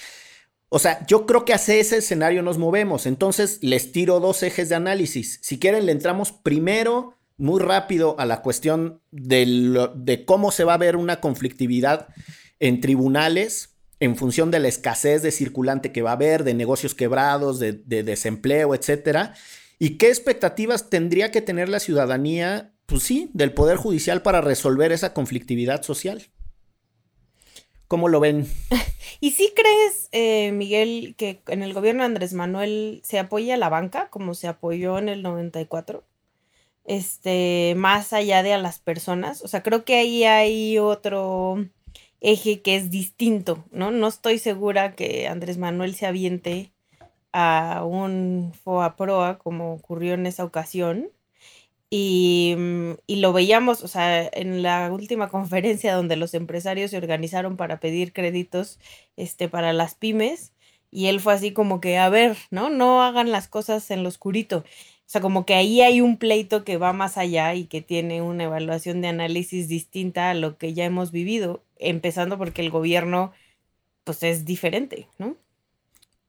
[0.69, 3.07] O sea, yo creo que hacia ese escenario nos movemos.
[3.07, 5.39] Entonces, les tiro dos ejes de análisis.
[5.41, 10.79] Si quieren, le entramos primero muy rápido a la cuestión de, cómo se va a
[10.79, 12.09] ver una conflictividad
[12.59, 16.97] en tribunales en función de la escasez de circulante que va a haber, de negocios
[16.97, 19.35] quebrados, de, de desempleo, etcétera.
[19.79, 24.91] ¿Y qué expectativas tendría que tener la ciudadanía, pues sí, del Poder Judicial para resolver
[24.91, 26.27] esa conflictividad social?
[27.87, 28.47] ¿Cómo lo ven?
[29.21, 33.59] ¿Y si crees, eh, Miguel, que en el gobierno de Andrés Manuel se apoya a
[33.59, 36.05] la banca como se apoyó en el 94?
[36.85, 39.43] Este, más allá de a las personas.
[39.43, 41.67] O sea, creo que ahí hay otro
[42.21, 43.91] eje que es distinto, ¿no?
[43.91, 46.73] No estoy segura que Andrés Manuel se aviente
[47.33, 51.11] a un FOA-PROA como ocurrió en esa ocasión.
[51.91, 56.99] Y, mm, y, lo veíamos, o sea, en la última conferencia donde los empresarios se
[56.99, 58.79] organizaron para pedir créditos
[59.17, 60.53] este, para las pymes.
[60.91, 62.71] Y él fue así como que, a ver, ¿no?
[62.71, 64.65] No hagan las cosas en lo oscurito.
[65.09, 68.21] O sea, como que ahí hay un pleito que va más allá y que tiene
[68.23, 73.33] una evaluación de análisis distinta a lo que ya hemos vivido, empezando porque el gobierno,
[74.05, 75.37] pues es diferente, ¿no?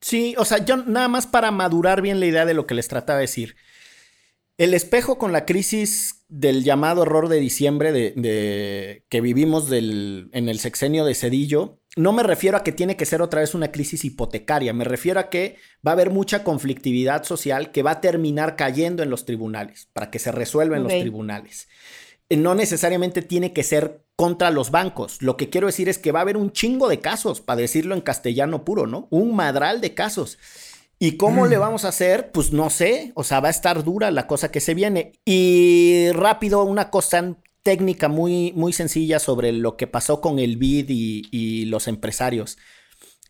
[0.02, 2.88] Sí, o sea, yo nada más para madurar bien la idea de lo que les
[2.88, 3.56] trataba de decir.
[4.58, 10.60] El espejo con la crisis del llamado error de diciembre de, que vivimos en el
[10.60, 14.04] sexenio de Cedillo, no me refiero a que tiene que ser otra vez una crisis
[14.06, 18.56] hipotecaria, me refiero a que va a haber mucha conflictividad social que va a terminar
[18.58, 21.68] cayendo en los tribunales, para que se resuelva en los tribunales
[22.38, 25.22] no necesariamente tiene que ser contra los bancos.
[25.22, 27.96] Lo que quiero decir es que va a haber un chingo de casos, para decirlo
[27.96, 29.08] en castellano puro, ¿no?
[29.10, 30.38] Un madral de casos.
[31.00, 32.32] ¿Y cómo le vamos a hacer?
[32.34, 35.14] Pues no sé, o sea, va a estar dura la cosa que se viene.
[35.24, 40.88] Y rápido, una cosa técnica muy, muy sencilla sobre lo que pasó con el BID
[40.90, 42.58] y, los empresarios.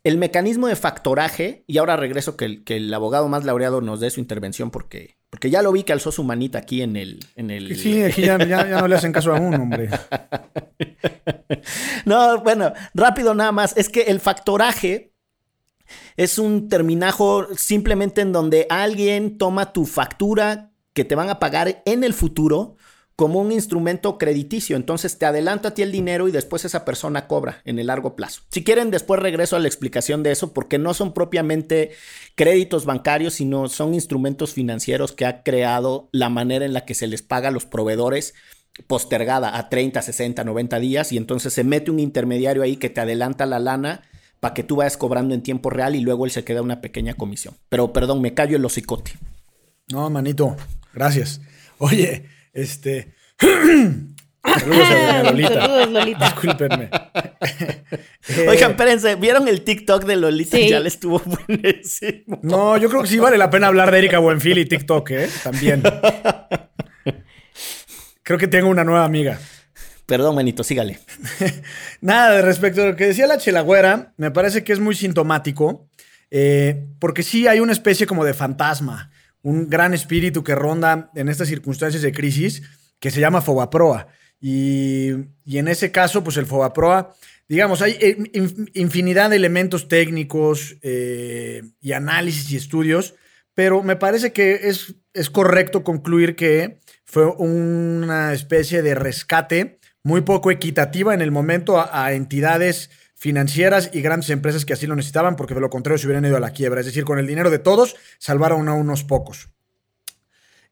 [0.03, 3.99] El mecanismo de factoraje, y ahora regreso que el, que el, abogado más laureado nos
[3.99, 7.19] dé su intervención porque, porque ya lo vi que alzó su manita aquí en el...
[7.35, 7.77] En el...
[7.77, 9.89] Sí, aquí ya, ya, no le hacen caso a uno, hombre.
[12.05, 13.77] no, bueno, rápido nada más.
[13.77, 15.13] Es que el factoraje
[16.17, 21.83] es un terminajo simplemente en donde alguien toma tu factura que te van a pagar
[21.85, 22.75] en el futuro
[23.19, 24.77] como un instrumento crediticio.
[24.77, 28.15] Entonces te adelanta a ti el dinero y después esa persona cobra en el largo
[28.15, 28.43] plazo.
[28.47, 31.91] Si quieren, después regreso a la explicación de eso porque no son propiamente
[32.35, 37.07] créditos bancarios, sino son instrumentos financieros que ha creado la manera en la que se
[37.07, 38.35] les paga a los proveedores
[38.87, 43.01] postergada a 30, 60, 90 días y entonces se mete un intermediario ahí que te
[43.01, 44.03] adelanta la lana
[44.39, 47.15] para que tú vayas cobrando en tiempo real y luego él se queda una pequeña
[47.15, 47.55] comisión.
[47.67, 49.11] Pero perdón, me callo el hocicote.
[49.89, 50.55] No, manito,
[50.93, 51.41] gracias.
[51.79, 53.13] Oye, este.
[54.59, 55.53] Saludos a Lolita.
[55.53, 56.25] Saludos, Lolita.
[56.25, 56.89] Discúlpenme.
[58.47, 60.57] Oigan, espérense, ¿vieron el TikTok de Lolita?
[60.59, 62.39] Ya le estuvo buenísimo.
[62.41, 65.29] No, yo creo que sí vale la pena hablar de Erika Buenfil y TikTok, ¿eh?
[65.43, 65.83] También.
[68.23, 69.39] Creo que tengo una nueva amiga.
[70.09, 70.99] Perdón, manito, sígale.
[72.01, 75.87] Nada, de respecto a lo que decía la chelagüera, me parece que es muy sintomático,
[76.31, 81.29] eh, porque sí hay una especie como de fantasma, un gran espíritu que ronda en
[81.29, 82.63] estas circunstancias de crisis
[82.99, 84.07] que se llama Fobaproa.
[84.41, 85.11] Y,
[85.45, 87.15] y en ese caso, pues el Fobaproa,
[87.47, 87.97] digamos, hay
[88.73, 93.15] infinidad de elementos técnicos eh, y análisis y estudios,
[93.53, 100.21] pero me parece que es, es correcto concluir que fue una especie de rescate muy
[100.21, 105.35] poco equitativa en el momento a, entidades financieras y grandes empresas que así lo necesitaban,
[105.35, 106.79] porque de lo contrario se hubieran ido a la quiebra.
[106.79, 109.49] Es decir, con el dinero de todos, salvaron a unos pocos.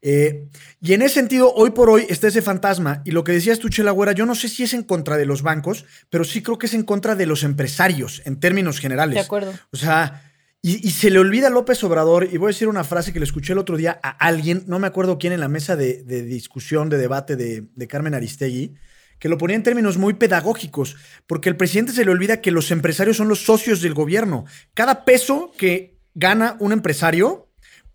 [0.02, 0.48] Eh,
[0.80, 3.02] y en ese sentido, hoy por hoy está ese fantasma.
[3.04, 5.26] Y lo que decías tú, Chela Güera, yo no sé si es en contra de
[5.26, 9.16] los bancos, pero sí creo que es en contra de los empresarios, en términos generales.
[9.16, 9.54] De acuerdo.
[9.72, 10.32] O sea,
[10.62, 13.26] y, se le olvida a López Obrador, y voy a decir una frase que le
[13.26, 16.88] escuché el otro día a alguien, no me acuerdo quién, en la mesa de, discusión,
[16.88, 18.76] de debate de, de Carmen Aristegui
[19.20, 22.72] que lo ponía en términos muy pedagógicos, porque el presidente se le olvida que los
[22.72, 24.46] empresarios son los socios del gobierno.
[24.74, 27.48] Cada peso que gana un empresario,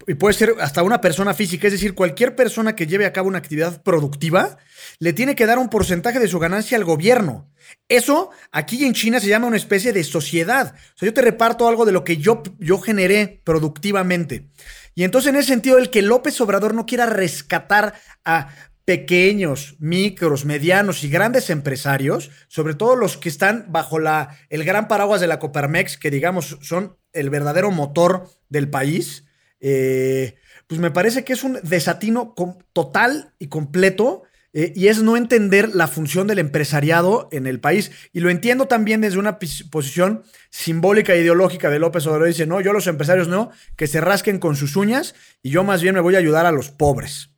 [0.06, 3.28] y puede ser hasta una persona física, es decir, cualquier persona que lleve a cabo
[3.28, 4.58] una actividad productiva,
[4.98, 7.50] le tiene que dar un porcentaje de su ganancia al gobierno.
[7.88, 10.74] Eso aquí en China se llama una especie de sociedad.
[10.94, 14.48] O sea, yo te reparto algo de lo que yo, yo generé productivamente.
[14.94, 18.48] Y entonces en ese sentido, el que López Obrador no quiera rescatar a
[18.84, 24.88] pequeños, micros, medianos y grandes empresarios, sobre todo los que están bajo la, el gran
[24.88, 29.24] paraguas de la Coparmex, que digamos son el verdadero motor del país,
[29.60, 30.34] eh,
[30.66, 32.34] pues me parece que es un desatino
[32.72, 34.22] total y completo
[34.54, 37.90] eh, y es no entender la función del empresariado en el país.
[38.12, 42.28] Y lo entiendo también desde una posición simbólica e ideológica de López Obrador.
[42.28, 45.82] Dice, no, yo los empresarios no, que se rasquen con sus uñas y yo más
[45.82, 47.30] bien me voy a ayudar a los pobres.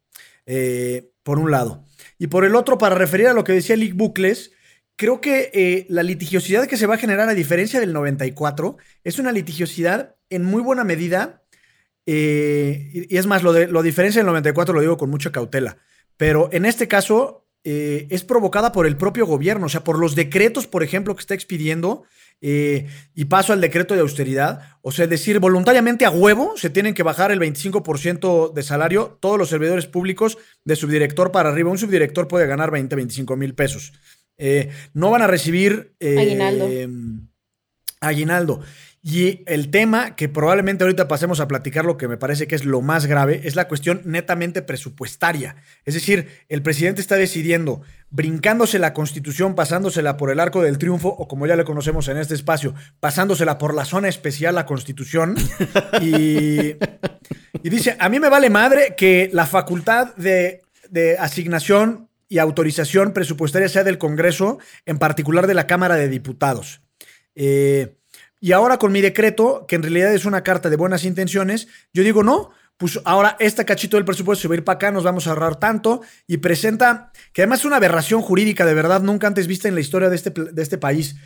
[0.46, 1.84] Eh, por un lado.
[2.18, 4.52] Y por el otro, para referir a lo que decía Lick Bucles,
[4.94, 9.18] creo que eh, la litigiosidad que se va a generar, a diferencia del 94, es
[9.18, 11.42] una litigiosidad en muy buena medida,
[12.06, 15.78] eh, y, es más, lo, de, lo diferencia del 94 lo digo con mucha cautela,
[16.16, 20.14] pero en este caso eh, es provocada por el propio gobierno, o sea, por los
[20.14, 22.04] decretos, por ejemplo, que está expidiendo
[22.46, 24.61] eh, y paso al decreto de austeridad.
[24.83, 29.16] O sea, es decir, voluntariamente a huevo se tienen que bajar el 25% de salario
[29.18, 31.70] todos los servidores públicos de subdirector para arriba.
[31.70, 33.94] Un subdirector puede ganar 20, 25 mil pesos.
[34.37, 36.68] Eh, no van a recibir eh, aguinaldo.
[38.00, 38.61] aguinaldo.
[39.06, 42.64] Y el tema que probablemente ahorita pasemos a platicar, lo que me parece que es
[42.64, 45.56] lo más grave, es la cuestión netamente presupuestaria.
[45.84, 51.10] Es decir, el presidente está decidiendo, brincándose la constitución, pasándosela por el arco del triunfo,
[51.10, 55.36] o como ya le conocemos en este espacio, pasándosela por la zona especial, la constitución.
[56.00, 56.76] y,
[57.62, 63.68] dice, a mí me vale madre que la facultad de, de asignación y autorización presupuestaria
[63.68, 66.80] sea del Congreso, en particular de la Cámara de Diputados.
[67.34, 67.98] Eh,
[68.44, 72.02] y ahora con mi decreto, que en realidad es una carta de buenas intenciones, yo
[72.02, 75.02] digo, no, pues ahora este cachito del presupuesto se va a ir para acá, nos
[75.02, 79.28] vamos a ahorrar tanto, y presenta, que además es una aberración jurídica de verdad nunca
[79.28, 81.16] antes vista en la historia de este, de este país.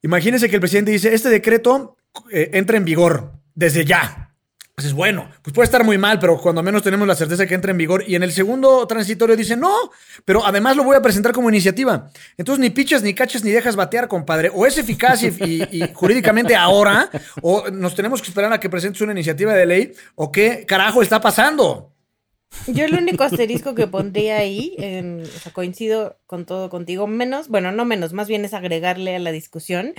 [0.00, 1.98] Imagínense que el presidente dice, este decreto
[2.32, 4.29] eh, entra en vigor desde ya.
[4.80, 7.52] Pues es bueno, pues puede estar muy mal, pero cuando menos tenemos la certeza que
[7.52, 8.02] entra en vigor.
[8.06, 9.90] Y en el segundo transitorio dice, no,
[10.24, 12.10] pero además lo voy a presentar como iniciativa.
[12.38, 14.50] Entonces ni pichas, ni cachas, ni dejas batear, compadre.
[14.54, 17.10] O es eficaz y, jurídicamente ahora,
[17.42, 21.02] o nos tenemos que esperar a que presentes una iniciativa de ley, o qué carajo
[21.02, 21.92] está pasando.
[22.66, 27.70] Yo el único asterisco que pondría ahí, o sea, coincido con todo contigo, menos, bueno,
[27.70, 29.92] no menos, más bien es agregarle a la discusión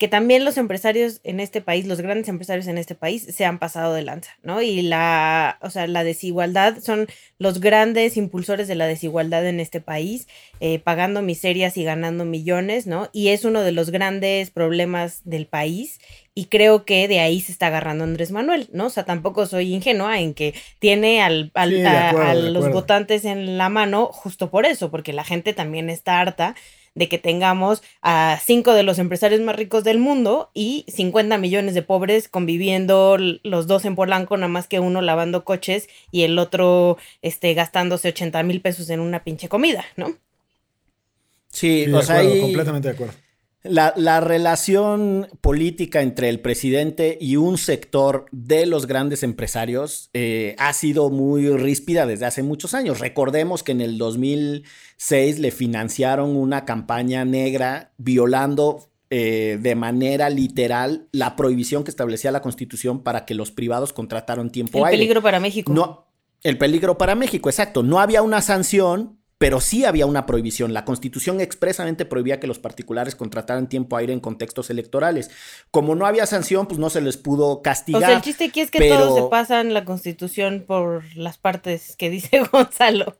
[0.00, 3.58] que también los empresarios en este país, los grandes empresarios en este país, se han
[3.58, 4.62] pasado de lanza, ¿no?
[4.62, 7.06] Y la, o sea, la desigualdad son
[7.38, 10.26] los grandes impulsores de la desigualdad en este país,
[10.60, 13.10] eh, pagando miserias y ganando millones, ¿no?
[13.12, 16.00] Y es uno de los grandes problemas del país.
[16.34, 18.86] Y creo que de ahí se está agarrando Andrés Manuel, ¿no?
[18.86, 24.06] O sea, tampoco soy ingenua en que tiene al, a, los votantes en la mano
[24.06, 26.54] justo por eso, porque la gente también está harta
[26.94, 31.74] de que tengamos a cinco de los empresarios más ricos del mundo y 50 millones
[31.74, 36.38] de pobres conviviendo los dos en Polanco, nada más que uno lavando coches y el
[36.38, 40.16] otro este, gastándose 80 mil pesos en una pinche comida, ¿no?
[41.48, 43.14] Sí, o sea, completamente de acuerdo.
[43.62, 50.72] La, relación política entre el presidente y un sector de los grandes empresarios eh, ha
[50.72, 53.00] sido muy ríspida desde hace muchos años.
[53.00, 61.08] Recordemos que en el 2006 le financiaron una campaña negra violando eh, de manera literal
[61.12, 65.38] la prohibición que establecía la Constitución para que los privados contrataran tiempo el peligro para
[65.38, 65.72] México.
[65.72, 66.06] No,
[66.42, 67.82] el peligro para México, exacto.
[67.82, 70.74] No había una sanción pero sí había una prohibición.
[70.74, 75.30] La constitución expresamente prohibía que los particulares contrataran tiempo aire en contextos electorales.
[75.70, 78.02] Como no había sanción, pues no se les pudo castigar.
[78.02, 81.96] O sea, el chiste aquí es que todos se pasan la constitución por las partes
[81.96, 83.16] que dice Gonzalo.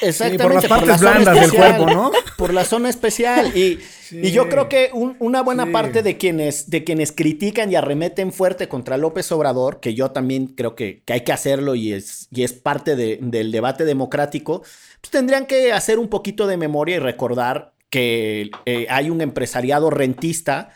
[0.00, 0.42] Exactamente.
[0.42, 2.10] por las partes blandas del cuerpo, ¿no?
[2.38, 3.54] Por la zona especial.
[3.54, 3.80] Y,
[4.10, 8.96] yo creo que una buena parte de quienes, de quienes critican y arremeten fuerte contra
[8.96, 12.96] López Obrador, que yo también creo que, hay que hacerlo y es, y es parte
[12.96, 14.62] del debate democrático,
[15.10, 20.72] tendrían que hacer un poquito de memoria y recordar que eh, hay un empresariado rentista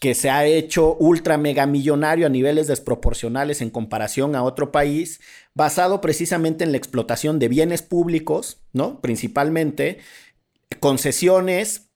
[0.00, 5.20] que se ha hecho ultra mega millonario a niveles desproporcionales en comparación a otro país,
[5.54, 9.00] basado precisamente en la explotación de bienes públicos, ¿no?
[9.00, 9.98] Principalmente
[10.80, 11.92] concesiones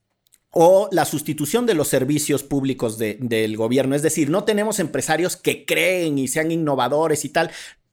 [0.50, 3.96] o la sustitución de los servicios públicos del gobierno.
[3.96, 7.50] Es decir, no tenemos empresarios que creen y sean innovadores y tal.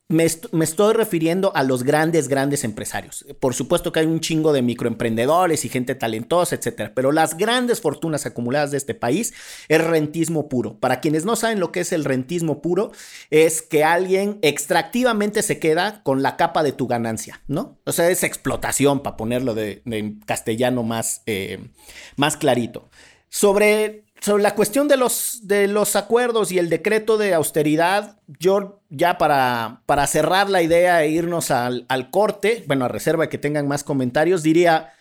[0.10, 3.26] Me, estoy refiriendo a los grandes, grandes empresarios.
[3.40, 7.80] Por supuesto que hay un chingo de microemprendedores y gente talentosa, etcétera, pero las grandes
[7.80, 9.34] fortunas acumuladas de este país
[9.70, 10.78] es rentismo puro.
[10.78, 12.92] Para quienes no saben lo que es el rentismo puro,
[13.30, 17.80] es que alguien extractivamente se queda con la capa de tu ganancia, ¿no?
[17.86, 19.82] O sea, es explotación, para ponerlo de,
[20.26, 21.70] castellano más, eh,
[22.18, 22.90] más clarito.
[23.30, 28.82] Sobre sobre la cuestión de los, de los acuerdos y el decreto de austeridad, yo
[28.90, 33.38] ya para, para cerrar la idea e irnos al, corte, bueno, a reserva de que
[33.38, 34.94] tengan más comentarios, diría,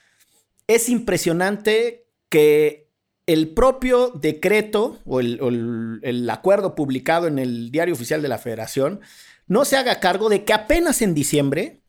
[0.67, 2.91] es impresionante que
[3.27, 9.03] el propio decreto o el, el acuerdo publicado en el Diario Oficial de la Federación
[9.47, 11.82] no se haga cargo de que apenas en diciembre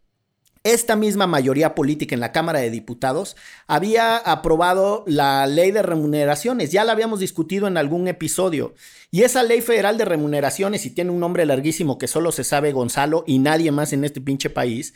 [0.63, 3.35] esta misma mayoría política en la Cámara de Diputados
[3.67, 8.73] había aprobado la ley de remuneraciones, ya la habíamos discutido en algún episodio,
[9.11, 12.71] y esa ley federal de remuneraciones, y tiene un nombre larguísimo que solo se sabe
[12.71, 14.93] Gonzalo y nadie más en este pinche país,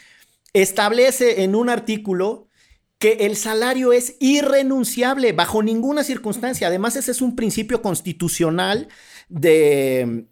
[0.53, 2.47] establece en un artículo
[2.97, 6.67] que el salario es irrenunciable bajo ninguna circunstancia.
[6.67, 8.87] Además, ese es un principio constitucional
[9.29, 10.27] de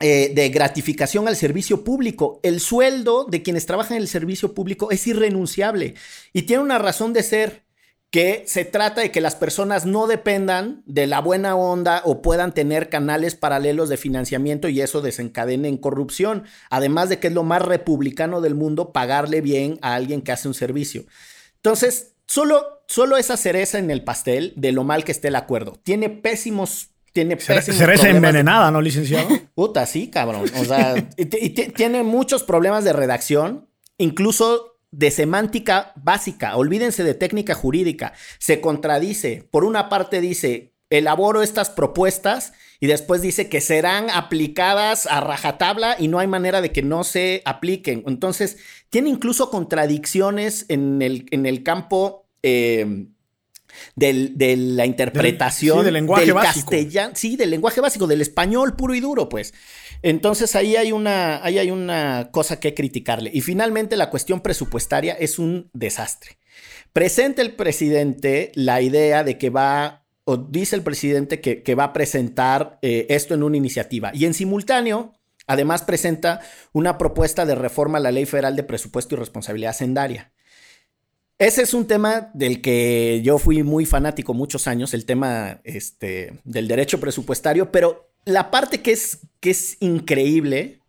[0.00, 2.40] eh, de gratificación al servicio público.
[2.42, 5.94] El sueldo de quienes trabajan en el servicio público es irrenunciable
[6.32, 7.68] y tiene una razón de ser
[8.10, 12.54] que se trata de que las personas no dependan de la buena onda o puedan
[12.54, 16.44] tener canales paralelos de financiamiento y eso desencadene en corrupción.
[16.70, 20.48] Además de que es lo más republicano del mundo pagarle bien a alguien que hace
[20.48, 21.04] un servicio.
[21.56, 25.72] Entonces, solo, solo esa cereza en el pastel de lo mal que esté el acuerdo.
[25.82, 29.28] Tiene pésimos tiene Cereza envenenada, ¿no, licenciado?
[29.54, 30.44] Puta, sí, cabrón.
[30.56, 36.56] O sea, y, tiene muchos problemas de redacción, incluso de semántica básica.
[36.56, 38.12] Olvídense de técnica jurídica.
[38.38, 39.48] Se contradice.
[39.50, 45.96] Por una parte dice, elaboro estas propuestas y después dice que serán aplicadas a rajatabla
[45.98, 48.04] y no hay manera de que no se apliquen.
[48.06, 48.58] Entonces,
[48.90, 52.26] tiene incluso contradicciones en el, en el campo...
[52.44, 53.08] Eh,
[53.94, 56.70] de la interpretación del, lenguaje básico.
[56.70, 59.54] castellano, sí, del lenguaje básico, del español puro y duro, pues.
[60.02, 63.30] Entonces ahí hay una, ahí hay una cosa que criticarle.
[63.32, 66.38] Y finalmente la cuestión presupuestaria es un desastre.
[66.92, 71.92] Presenta el presidente la idea de que va, o dice el presidente que, va a
[71.92, 74.10] presentar eh, esto en una iniciativa.
[74.14, 75.12] Y en simultáneo
[75.48, 76.40] Además, presenta
[76.72, 80.30] una propuesta de reforma a la Ley Federal de Presupuesto y Responsabilidad Hacendaria.
[81.38, 86.40] Ese es un tema del que yo fui muy fanático muchos años, el tema este,
[86.42, 90.80] del derecho presupuestario, pero la parte que es, que es increíble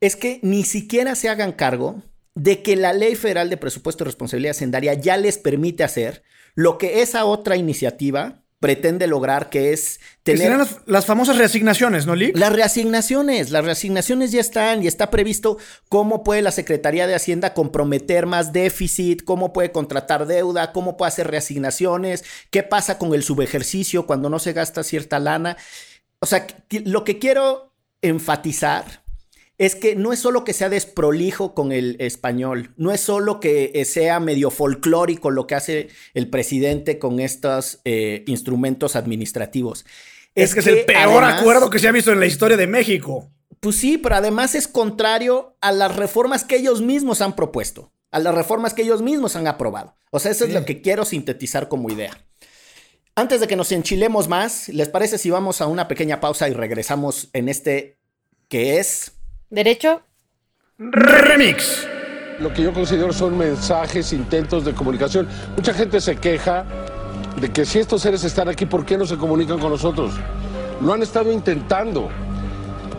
[0.00, 2.02] es que ni siquiera se hagan cargo
[2.34, 6.22] de que la Ley Federal de Presupuesto y Responsabilidad Hacendaria ya les permite hacer
[6.54, 10.56] lo que esa otra iniciativa pretende lograr, que es tener...
[10.56, 12.36] las, las, famosas reasignaciones, ¿no, Lick?
[12.36, 15.56] Las reasignaciones, las reasignaciones ya están y está previsto
[15.88, 21.08] cómo puede la Secretaría de Hacienda comprometer más déficit, cómo puede contratar deuda, cómo puede
[21.08, 25.56] hacer reasignaciones, qué pasa con el subejercicio cuando no se gasta cierta lana.
[26.20, 26.46] O sea,
[26.84, 29.02] lo que quiero enfatizar
[29.60, 33.72] es que no es solo que sea desprolijo con el español, no es solo que
[33.74, 39.84] eh, sea medio folclórico lo que hace el presidente con estos eh, instrumentos administrativos.
[40.34, 43.30] Es, que, es el peor acuerdo que se ha visto en la historia de México.
[43.60, 48.18] Pues sí, pero además es contrario a las reformas que ellos mismos han propuesto, a
[48.18, 49.94] las reformas que ellos mismos han aprobado.
[50.10, 52.24] O sea, eso es lo que quiero sintetizar como idea.
[53.14, 56.54] Antes de que nos enchilemos más, ¿les parece si vamos a una pequeña pausa y
[56.54, 57.98] regresamos en este
[58.48, 59.19] que es
[59.50, 60.02] Derecho.
[60.78, 61.86] Remix.
[62.38, 65.28] Lo que yo considero son mensajes, intentos de comunicación.
[65.56, 66.64] Mucha gente se queja
[67.40, 70.12] de que si estos seres están aquí, ¿por qué no se comunican con nosotros?
[70.80, 72.08] Lo han estado intentando,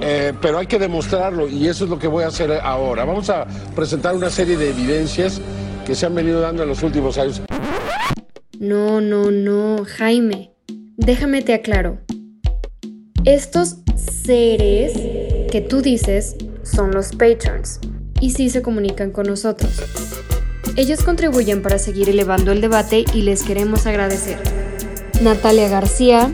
[0.01, 3.05] eh, pero hay que demostrarlo y eso es lo que voy a hacer ahora.
[3.05, 5.41] Vamos a presentar una serie de evidencias
[5.85, 7.41] que se han venido dando en los últimos años.
[8.59, 10.51] No, no, no, Jaime.
[10.97, 11.97] Déjame te aclaro.
[13.23, 14.93] Estos seres
[15.51, 17.79] que tú dices son los patrons
[18.19, 19.71] y sí se comunican con nosotros.
[20.77, 24.39] Ellos contribuyen para seguir elevando el debate y les queremos agradecer.
[25.21, 26.31] Natalia García,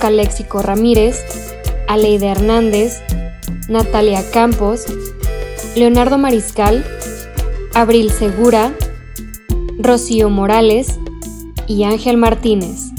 [0.00, 1.22] Calexico Ramírez,
[1.88, 3.02] Aleida Hernández,
[3.68, 4.86] Natalia Campos,
[5.74, 6.84] Leonardo Mariscal,
[7.74, 8.72] Abril Segura,
[9.78, 10.98] Rocío Morales
[11.66, 12.92] y Ángel Martínez.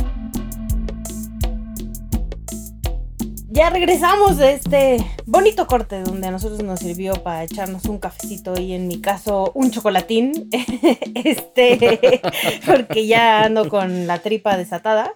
[3.58, 8.54] Ya regresamos de este bonito corte donde a nosotros nos sirvió para echarnos un cafecito
[8.62, 10.48] y en mi caso un chocolatín.
[11.16, 12.22] este,
[12.68, 15.16] porque ya ando con la tripa desatada.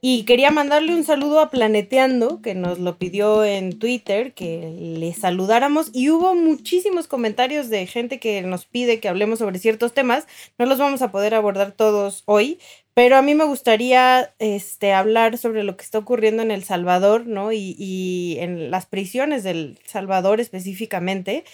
[0.00, 5.12] Y quería mandarle un saludo a Planeteando, que nos lo pidió en Twitter, que le
[5.12, 5.90] saludáramos.
[5.92, 10.26] Y hubo muchísimos comentarios de gente que nos pide que hablemos sobre ciertos temas.
[10.58, 12.58] No los vamos a poder abordar todos hoy,
[12.96, 17.26] pero a mí me gustaría este, hablar sobre lo que está ocurriendo en El Salvador,
[17.26, 17.52] ¿no?
[17.52, 21.44] Y, y en las prisiones del Salvador específicamente.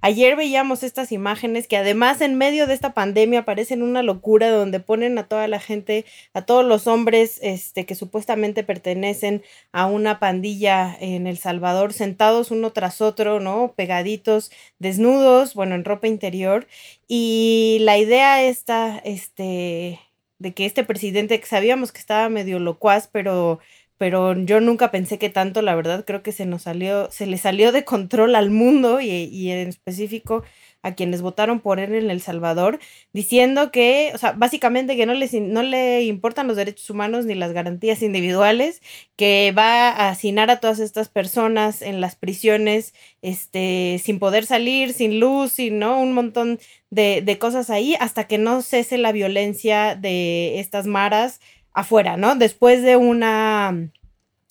[0.00, 4.78] Ayer veíamos estas imágenes que además en medio de esta pandemia parecen una locura donde
[4.78, 9.42] ponen a toda la gente, a todos los hombres este, que supuestamente pertenecen
[9.72, 13.74] a una pandilla en El Salvador, sentados uno tras otro, ¿no?
[13.76, 16.68] Pegaditos, desnudos, bueno, en ropa interior.
[17.08, 19.98] Y la idea está, este,
[20.42, 23.60] de que este presidente, que sabíamos que estaba medio locuaz, pero,
[23.96, 27.38] pero yo nunca pensé que tanto, la verdad, creo que se nos salió, se le
[27.38, 30.42] salió de control al mundo y, y en específico
[30.82, 32.80] a quienes votaron por él en El Salvador,
[33.12, 37.34] diciendo que, o sea, básicamente que no, les, no le importan los derechos humanos ni
[37.34, 38.82] las garantías individuales,
[39.16, 44.92] que va a hacinar a todas estas personas en las prisiones, este, sin poder salir,
[44.92, 46.00] sin luz, sin, ¿no?
[46.00, 46.58] Un montón
[46.90, 51.40] de, de cosas ahí, hasta que no cese la violencia de estas maras
[51.72, 52.34] afuera, ¿no?
[52.34, 53.90] Después de una,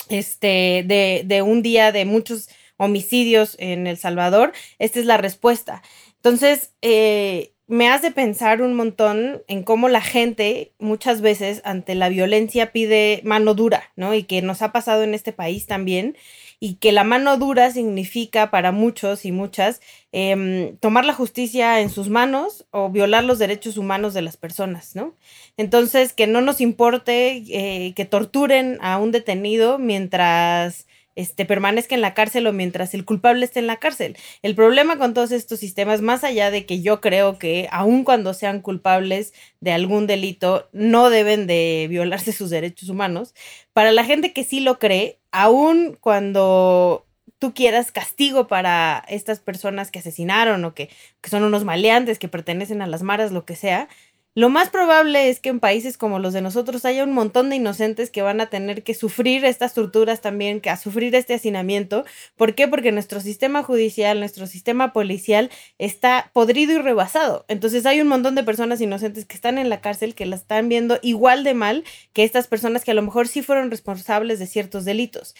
[0.10, 5.84] este, de, de un día de muchos homicidios en El Salvador, esta es la respuesta.
[6.24, 12.10] Entonces, eh, me hace pensar un montón en cómo la gente muchas veces ante la
[12.10, 14.14] violencia pide mano dura, ¿no?
[14.14, 16.16] Y que nos ha pasado en este país también,
[16.60, 21.90] y que la mano dura significa para muchos y muchas em, tomar la justicia en
[21.90, 25.16] sus manos o violar los derechos humanos de las personas, ¿no?
[25.58, 30.86] Entonces, que no nos importe eh, que torturen a un detenido mientras
[31.22, 34.18] este, permanezca en la cárcel o mientras el culpable esté en la cárcel.
[34.42, 38.34] El problema con todos estos sistemas, más allá de que yo creo que aun cuando
[38.34, 43.34] sean culpables de algún delito, no deben de violarse sus derechos humanos,
[43.74, 47.06] para la gente que sí lo cree, aun cuando
[47.40, 50.90] tú quieras castigo para estas personas que asesinaron o que,
[51.22, 53.90] que son unos maleantes, que pertenecen a las maras, lo que sea,
[54.34, 57.58] lo más probable es que en países como los de nosotros haya un montón de
[57.58, 62.06] inocentes que van a tener que sufrir estas torturas también, que a sufrir este hacinamiento.
[62.38, 62.70] ¿Por qué?
[62.70, 67.44] Porque nuestro sistema judicial, nuestro sistema policial está podrido y rebasado.
[67.50, 70.70] Entonces hay un montón de personas inocentes que están en la cárcel que la están
[70.70, 74.48] viendo igual de mal que estas personas que a lo mejor sí fueron responsables de
[74.48, 75.36] ciertos delitos.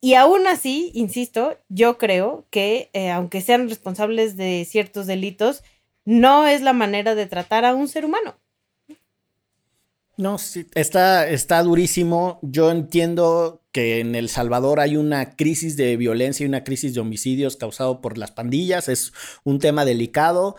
[0.00, 5.62] Y aún así, insisto, yo creo que eh, aunque sean responsables de ciertos delitos,
[6.04, 8.36] no es la manera de tratar a un ser humano.
[10.16, 12.38] No, sí, está, está durísimo.
[12.42, 17.00] Yo entiendo que en El Salvador hay una crisis de violencia y una crisis de
[17.00, 18.88] homicidios causado por las pandillas.
[18.88, 20.54] Es un tema delicado.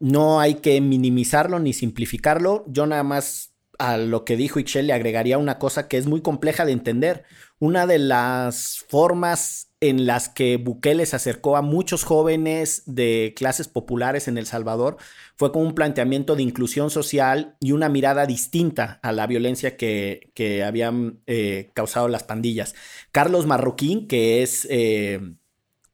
[0.00, 2.64] No hay que minimizarlo ni simplificarlo.
[2.66, 6.22] Yo nada más a lo que dijo Ixchel le agregaría una cosa que es muy
[6.22, 7.24] compleja de entender.
[7.58, 13.68] Una de las formas en las que Bukele se acercó a muchos jóvenes de clases
[13.68, 14.96] populares en El Salvador
[15.36, 20.62] fue con un planteamiento de inclusión social y una mirada distinta a la violencia que,
[20.66, 22.74] habían eh, causado las pandillas.
[23.12, 24.66] Carlos Marroquín, que es...
[24.70, 25.20] Eh,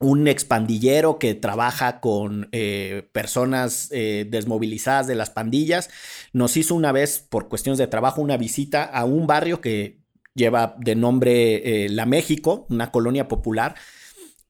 [0.03, 5.91] un expandillero que trabaja con eh, personas desmovilizadas de las pandillas,
[6.33, 10.00] nos hizo una vez, por cuestiones de trabajo, una visita a un barrio que
[10.35, 13.75] lleva de nombre eh, La México, una colonia popular.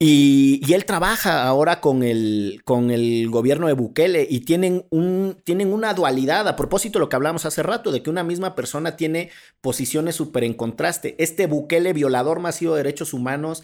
[0.02, 5.74] Y, él trabaja ahora con el, con el gobierno de Bukele y tienen, un, tienen
[5.74, 8.96] una dualidad, a propósito de lo que hablamos hace rato, de que una misma persona
[8.96, 11.16] tiene posiciones súper en contraste.
[11.18, 13.62] Este Bukele, violador masivo de derechos humanos,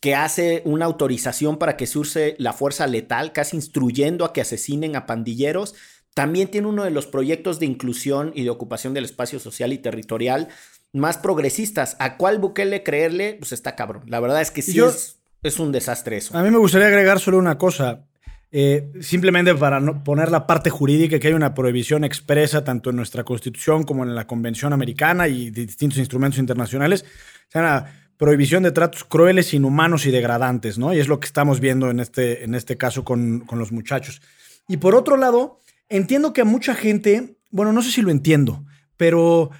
[0.00, 4.40] que hace una autorización para que se use la fuerza letal, casi instruyendo a que
[4.40, 5.76] asesinen a pandilleros,
[6.14, 9.78] también tiene uno de los proyectos de inclusión y de ocupación del espacio social y
[9.78, 10.48] territorial
[10.92, 11.96] más progresistas.
[11.98, 13.36] ¿A cuál Bukele creerle?
[13.38, 14.04] Pues está cabrón.
[14.06, 16.36] La verdad es que sí es, un desastre eso.
[16.36, 18.06] A mí me gustaría agregar solo una cosa.
[18.52, 22.96] Eh, simplemente para no poner la parte jurídica, que hay una prohibición expresa tanto en
[22.96, 27.04] nuestra constitución como en la Convención Americana y distintos instrumentos internacionales.
[27.48, 30.94] O sea, una prohibición de tratos crueles, inhumanos y degradantes, ¿no?
[30.94, 34.22] Y es lo que estamos viendo en este, en este caso con, con los muchachos.
[34.68, 35.58] Y por otro lado,
[35.88, 38.64] entiendo que a mucha gente, bueno, no sé si lo entiendo,
[38.96, 39.50] pero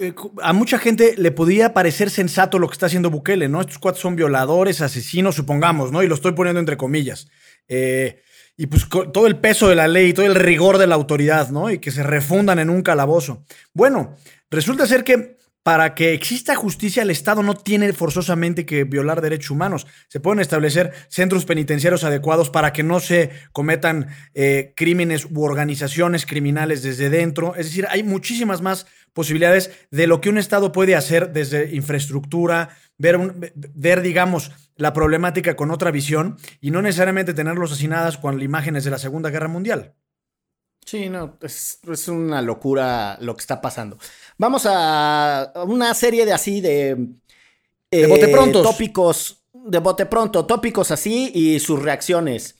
[0.00, 3.60] eh, a mucha gente le podía parecer sensato lo que está haciendo Bukele, ¿no?
[3.60, 6.02] Estos cuatro son violadores, asesinos, supongamos, ¿no?
[6.02, 7.28] Y lo estoy poniendo entre comillas.
[7.68, 8.22] Eh,
[8.56, 11.70] y pues todo el peso de la ley, todo el rigor de la autoridad, ¿no?
[11.70, 13.44] Y que se refundan en un calabozo.
[13.74, 14.16] Bueno,
[14.50, 19.50] resulta ser que para que exista justicia, el Estado no tiene forzosamente que violar derechos
[19.50, 19.86] humanos.
[20.08, 26.24] Se pueden establecer centros penitenciarios adecuados para que no se cometan eh, crímenes u organizaciones
[26.24, 27.54] criminales desde dentro.
[27.56, 32.70] Es decir, hay muchísimas más posibilidades de lo que un Estado puede hacer desde infraestructura,
[32.98, 33.18] ver,
[33.54, 38.90] ver digamos, la problemática con otra visión y no necesariamente tenerlos asesinadas con imágenes de
[38.90, 39.94] la Segunda Guerra Mundial.
[40.84, 43.98] Sí, no, es, es, una locura lo que está pasando.
[44.38, 46.96] Vamos a una serie de así de,
[47.90, 48.62] de bote eh, pronto.
[48.62, 52.56] Tópicos, de bote pronto, tópicos así y sus reacciones.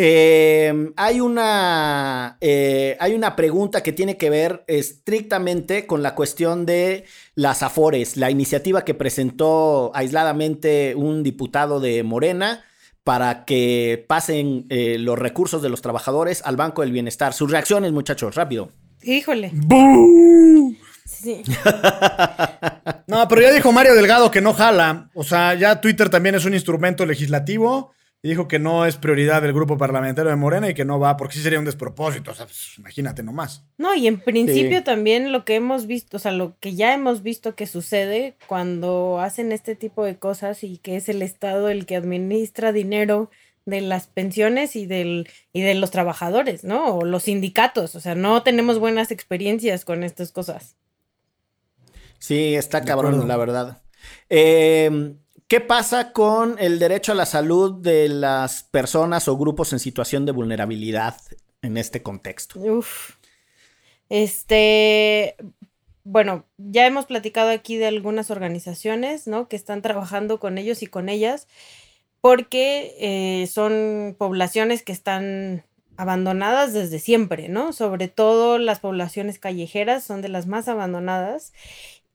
[0.00, 6.66] Eh, hay, una, eh, hay una pregunta que tiene que ver estrictamente con la cuestión
[6.66, 12.62] de las afores, la iniciativa que presentó aisladamente un diputado de Morena
[13.02, 17.32] para que pasen los recursos de los trabajadores al Banco del Bienestar.
[17.32, 18.70] Sus reacciones, muchachos, rápido.
[19.02, 19.52] Híjole.
[23.06, 25.10] no, pero ya dijo Mario Delgado que no jala.
[25.14, 27.92] O sea, ya Twitter también es un instrumento legislativo.
[28.20, 31.16] Y dijo que no es prioridad del grupo parlamentario de Morena y que no va,
[31.16, 32.32] porque sí sería un despropósito.
[32.32, 33.64] O sea, pues, imagínate nomás.
[33.76, 37.22] No, y en principio también lo que hemos visto, o sea, lo que ya hemos
[37.22, 41.86] visto que sucede cuando hacen este tipo de cosas y que es el Estado el
[41.86, 43.30] que administra dinero
[43.66, 46.96] de las pensiones y, del, y de los trabajadores, ¿no?
[46.96, 47.94] O los sindicatos.
[47.94, 50.76] O sea, no tenemos buenas experiencias con estas cosas.
[52.18, 53.82] Sí, está cabrón, la verdad.
[54.28, 55.18] Em,
[55.48, 60.26] ¿Qué pasa con el derecho a la salud de las personas o grupos en situación
[60.26, 61.16] de vulnerabilidad
[61.62, 62.60] en este contexto?
[62.60, 63.12] Uf.
[64.10, 65.36] Este,
[66.04, 69.48] bueno, ya hemos platicado aquí de algunas organizaciones, ¿no?
[69.48, 71.48] Que están trabajando con ellos y con ellas,
[72.20, 75.64] porque eh, son poblaciones que están
[75.96, 77.72] abandonadas desde siempre, ¿no?
[77.72, 81.54] Sobre todo las poblaciones callejeras son de las más abandonadas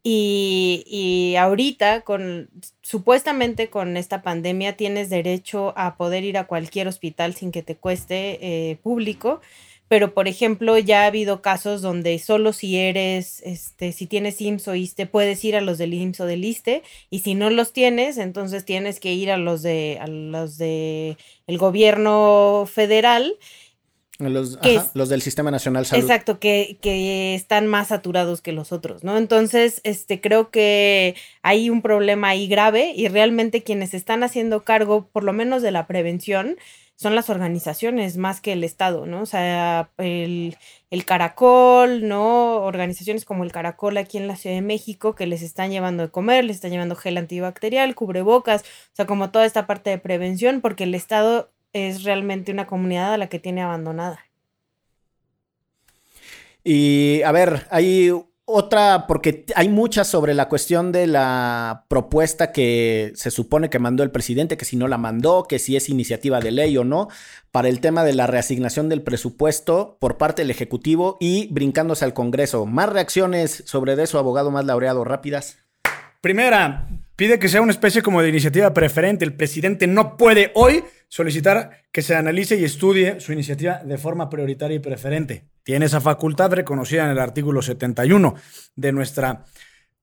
[0.03, 2.49] y, ahorita, con
[2.81, 7.77] supuestamente con esta pandemia, tienes derecho a poder ir a cualquier hospital sin que te
[7.77, 9.39] cueste eh, público.
[9.87, 14.67] Pero, por ejemplo, ya ha habido casos donde solo si eres, este, si tienes IMSS
[14.69, 16.83] o ISTE, puedes ir a los del IMSS o del ISTE.
[17.09, 21.17] Y si no los tienes, entonces tienes que ir a los de, a los de
[21.47, 23.37] el gobierno federal
[24.19, 24.59] los,
[24.93, 26.03] los, del Sistema Nacional Salud.
[26.03, 29.17] Exacto, que, que, están más saturados que los otros, ¿no?
[29.17, 35.07] Entonces, este, creo que hay un problema ahí grave y realmente quienes están haciendo cargo,
[35.11, 36.57] por lo menos de la prevención,
[36.95, 39.21] son las organizaciones más que el Estado, ¿no?
[39.21, 40.57] O sea, el,
[40.91, 42.57] el, Caracol, ¿no?
[42.57, 46.11] Organizaciones como el Caracol aquí en la Ciudad de México que les están llevando de
[46.11, 50.61] comer, les están llevando gel antibacterial, cubrebocas, o sea, como toda esta parte de prevención,
[50.61, 54.19] porque el Estado es realmente una comunidad a la que tiene abandonada.
[56.63, 58.11] Y a ver, hay
[58.45, 64.03] otra, porque hay muchas sobre la cuestión de la propuesta que se supone que mandó
[64.03, 67.07] el presidente, que si no la mandó, que si es iniciativa de ley o no,
[67.51, 72.13] para el tema de la reasignación del presupuesto por parte del Ejecutivo y brincándose al
[72.13, 72.65] Congreso.
[72.65, 75.57] Más reacciones sobre eso, abogado más laureado, rápidas.
[76.21, 79.25] Primera, pide que sea una especie como de iniciativa preferente.
[79.25, 84.29] El presidente no puede hoy solicitar que se analice y estudie su iniciativa de forma
[84.29, 85.45] prioritaria y preferente.
[85.63, 88.35] Tiene esa facultad reconocida en el artículo 71
[88.75, 89.45] de nuestra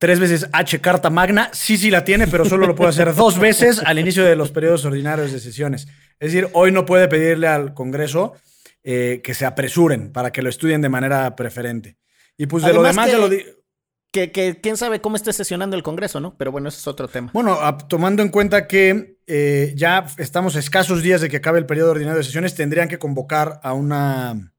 [0.01, 1.51] tres veces H Carta Magna.
[1.53, 4.51] Sí, sí la tiene, pero solo lo puede hacer dos veces al inicio de los
[4.51, 5.89] periodos ordinarios de sesiones.
[6.19, 8.35] Es decir, hoy no puede pedirle al Congreso
[8.83, 11.99] eh, que se apresuren para que lo estudien de manera preferente.
[12.39, 13.29] Y pues de lo demás ya lo
[14.11, 16.35] que, quién sabe cómo esté sesionando el Congreso, ¿no?
[16.37, 17.31] Pero bueno, ese es otro tema.
[17.33, 17.59] Bueno,
[17.89, 21.93] tomando en cuenta que eh, ya estamos a escasos días de que acabe el periodo
[21.93, 24.53] ordinario de sesiones, tendrían que convocar a, una,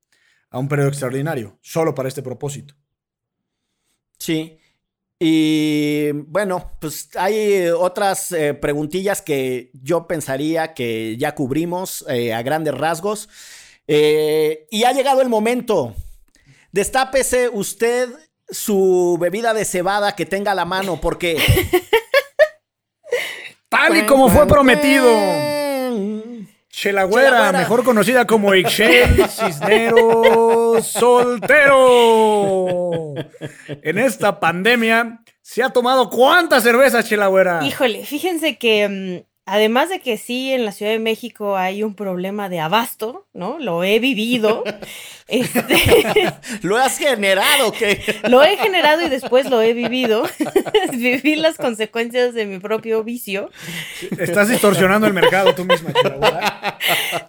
[0.50, 2.76] a un periodo extraordinario, solo para este propósito.
[4.18, 4.58] Sí.
[5.20, 12.42] Y bueno, pues hay otras eh, preguntillas que yo pensaría que ya cubrimos eh, a
[12.42, 13.30] grandes rasgos.
[13.88, 15.94] y ha llegado el momento.
[16.72, 18.08] Destápese usted
[18.52, 21.38] su bebida de cebada que tenga a la mano, porque.
[23.70, 25.08] Tal y como fue prometido.
[26.70, 31.76] Chelagüera, mejor conocida como Ixchel Cisneros Soltero.
[33.68, 37.64] En esta pandemia se ha tomado cuántas cervezas, Chelagüera.
[37.64, 41.94] Híjole, fíjense que mm, Además de que sí, en la Ciudad de México hay un
[41.94, 43.60] problema de abasto, ¿no?
[43.60, 44.64] Lo he vivido.
[45.28, 45.64] Este,
[46.62, 47.72] ¿Lo has generado?
[47.72, 48.04] ¿qué?
[48.28, 50.24] Lo he generado y después lo he vivido.
[50.92, 53.50] Viví las consecuencias de mi propio vicio.
[54.20, 55.94] Estás distorsionando el mercado tú misma,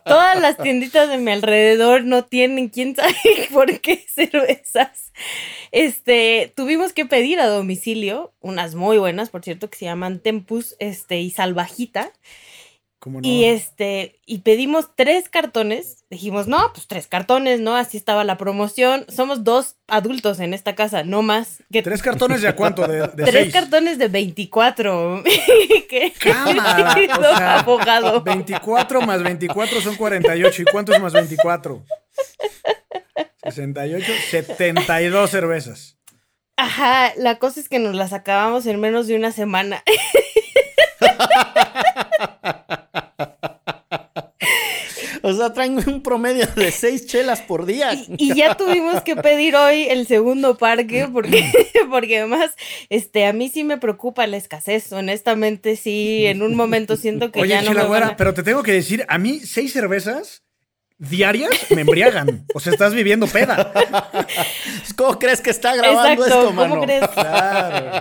[0.04, 3.14] Todas las tienditas de mi alrededor no tienen quién sabe
[3.52, 5.11] por qué cervezas.
[5.70, 10.76] Este, tuvimos que pedir a domicilio unas muy buenas, por cierto, que se llaman Tempus
[10.78, 12.12] este, y Salvajita.
[13.22, 16.04] Y este, y pedimos tres cartones.
[16.08, 17.74] Dijimos, no, pues tres cartones, ¿no?
[17.74, 19.04] Así estaba la promoción.
[19.08, 21.64] Somos dos adultos en esta casa, no más.
[21.72, 21.82] Que...
[21.82, 22.86] ¿Tres cartones de a cuánto?
[22.86, 25.24] De, tres cartones de 24.
[25.88, 26.12] ¿Qué?
[26.20, 28.22] Cama, o sea, abogado.
[28.22, 30.62] 24 más 24 son 48.
[30.62, 31.82] ¿Y cuánto es más 24?
[33.42, 35.98] 68, 72 cervezas.
[36.56, 39.82] Ajá, la cosa es que nos las acabamos en menos de una semana.
[45.24, 47.92] O sea, traen un promedio de seis chelas por día.
[48.18, 51.44] Y, ya tuvimos que pedir hoy el segundo parque porque,
[51.90, 52.50] porque además
[52.90, 54.92] este, a mí sí me preocupa la escasez.
[54.92, 59.04] Honestamente, sí, en un momento siento que ya no me Pero te tengo que decir,
[59.08, 60.42] a mí seis cervezas
[61.10, 62.46] diarias me embriagan.
[62.54, 63.72] O sea, estás viviendo peda.
[64.96, 66.74] ¿Cómo crees que está grabando esto, mano?
[66.74, 67.02] ¿Cómo crees?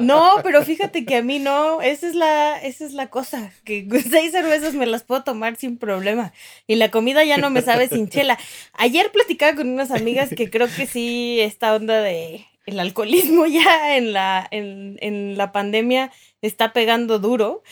[0.02, 1.82] No, pero fíjate que a mí no.
[1.82, 3.52] Esa es la, esa es la cosa.
[3.64, 6.34] Que seis cervezas me las puedo tomar sin problema.
[6.68, 8.38] Y la comida ya no me sabe sin chela.
[8.74, 13.98] Ayer platicaba con unas amigas que creo que sí, esta onda de el alcoholismo ya
[13.98, 17.64] en la, en, en la pandemia está pegando duro.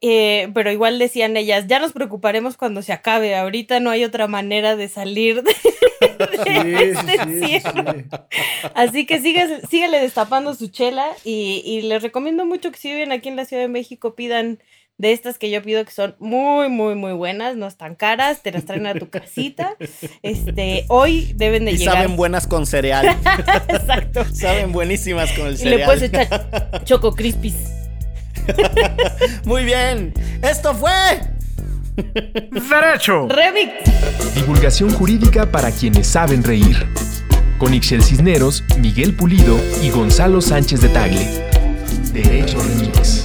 [0.00, 4.26] Eh, pero igual decían ellas, ya nos preocuparemos cuando se acabe, ahorita no hay otra
[4.28, 5.54] manera de salir de,
[6.82, 7.62] este
[8.74, 13.36] Así que síguele destapando su chela y, les recomiendo mucho que si viven aquí en
[13.36, 14.58] la Ciudad de México pidan
[14.96, 18.52] de estas que yo pido que son muy, muy, muy buenas, no están caras, te
[18.52, 19.76] las traen a tu casita.
[20.22, 23.06] Este, hoy deben de y saben buenas con cereal.
[23.68, 24.24] Exacto.
[24.32, 25.74] saben buenísimas con el cereal.
[25.74, 27.83] Y le puedes echar choco crispies.
[29.44, 30.12] Muy bien.
[30.42, 30.90] Esto fue.
[32.50, 33.28] Derecho.
[33.28, 33.72] Remix.
[34.34, 36.86] Divulgación jurídica para quienes saben reír.
[37.58, 41.28] Con Ixel Cisneros, Miguel Pulido y Gonzalo Sánchez de Tagle.
[42.12, 43.23] Derecho Remix.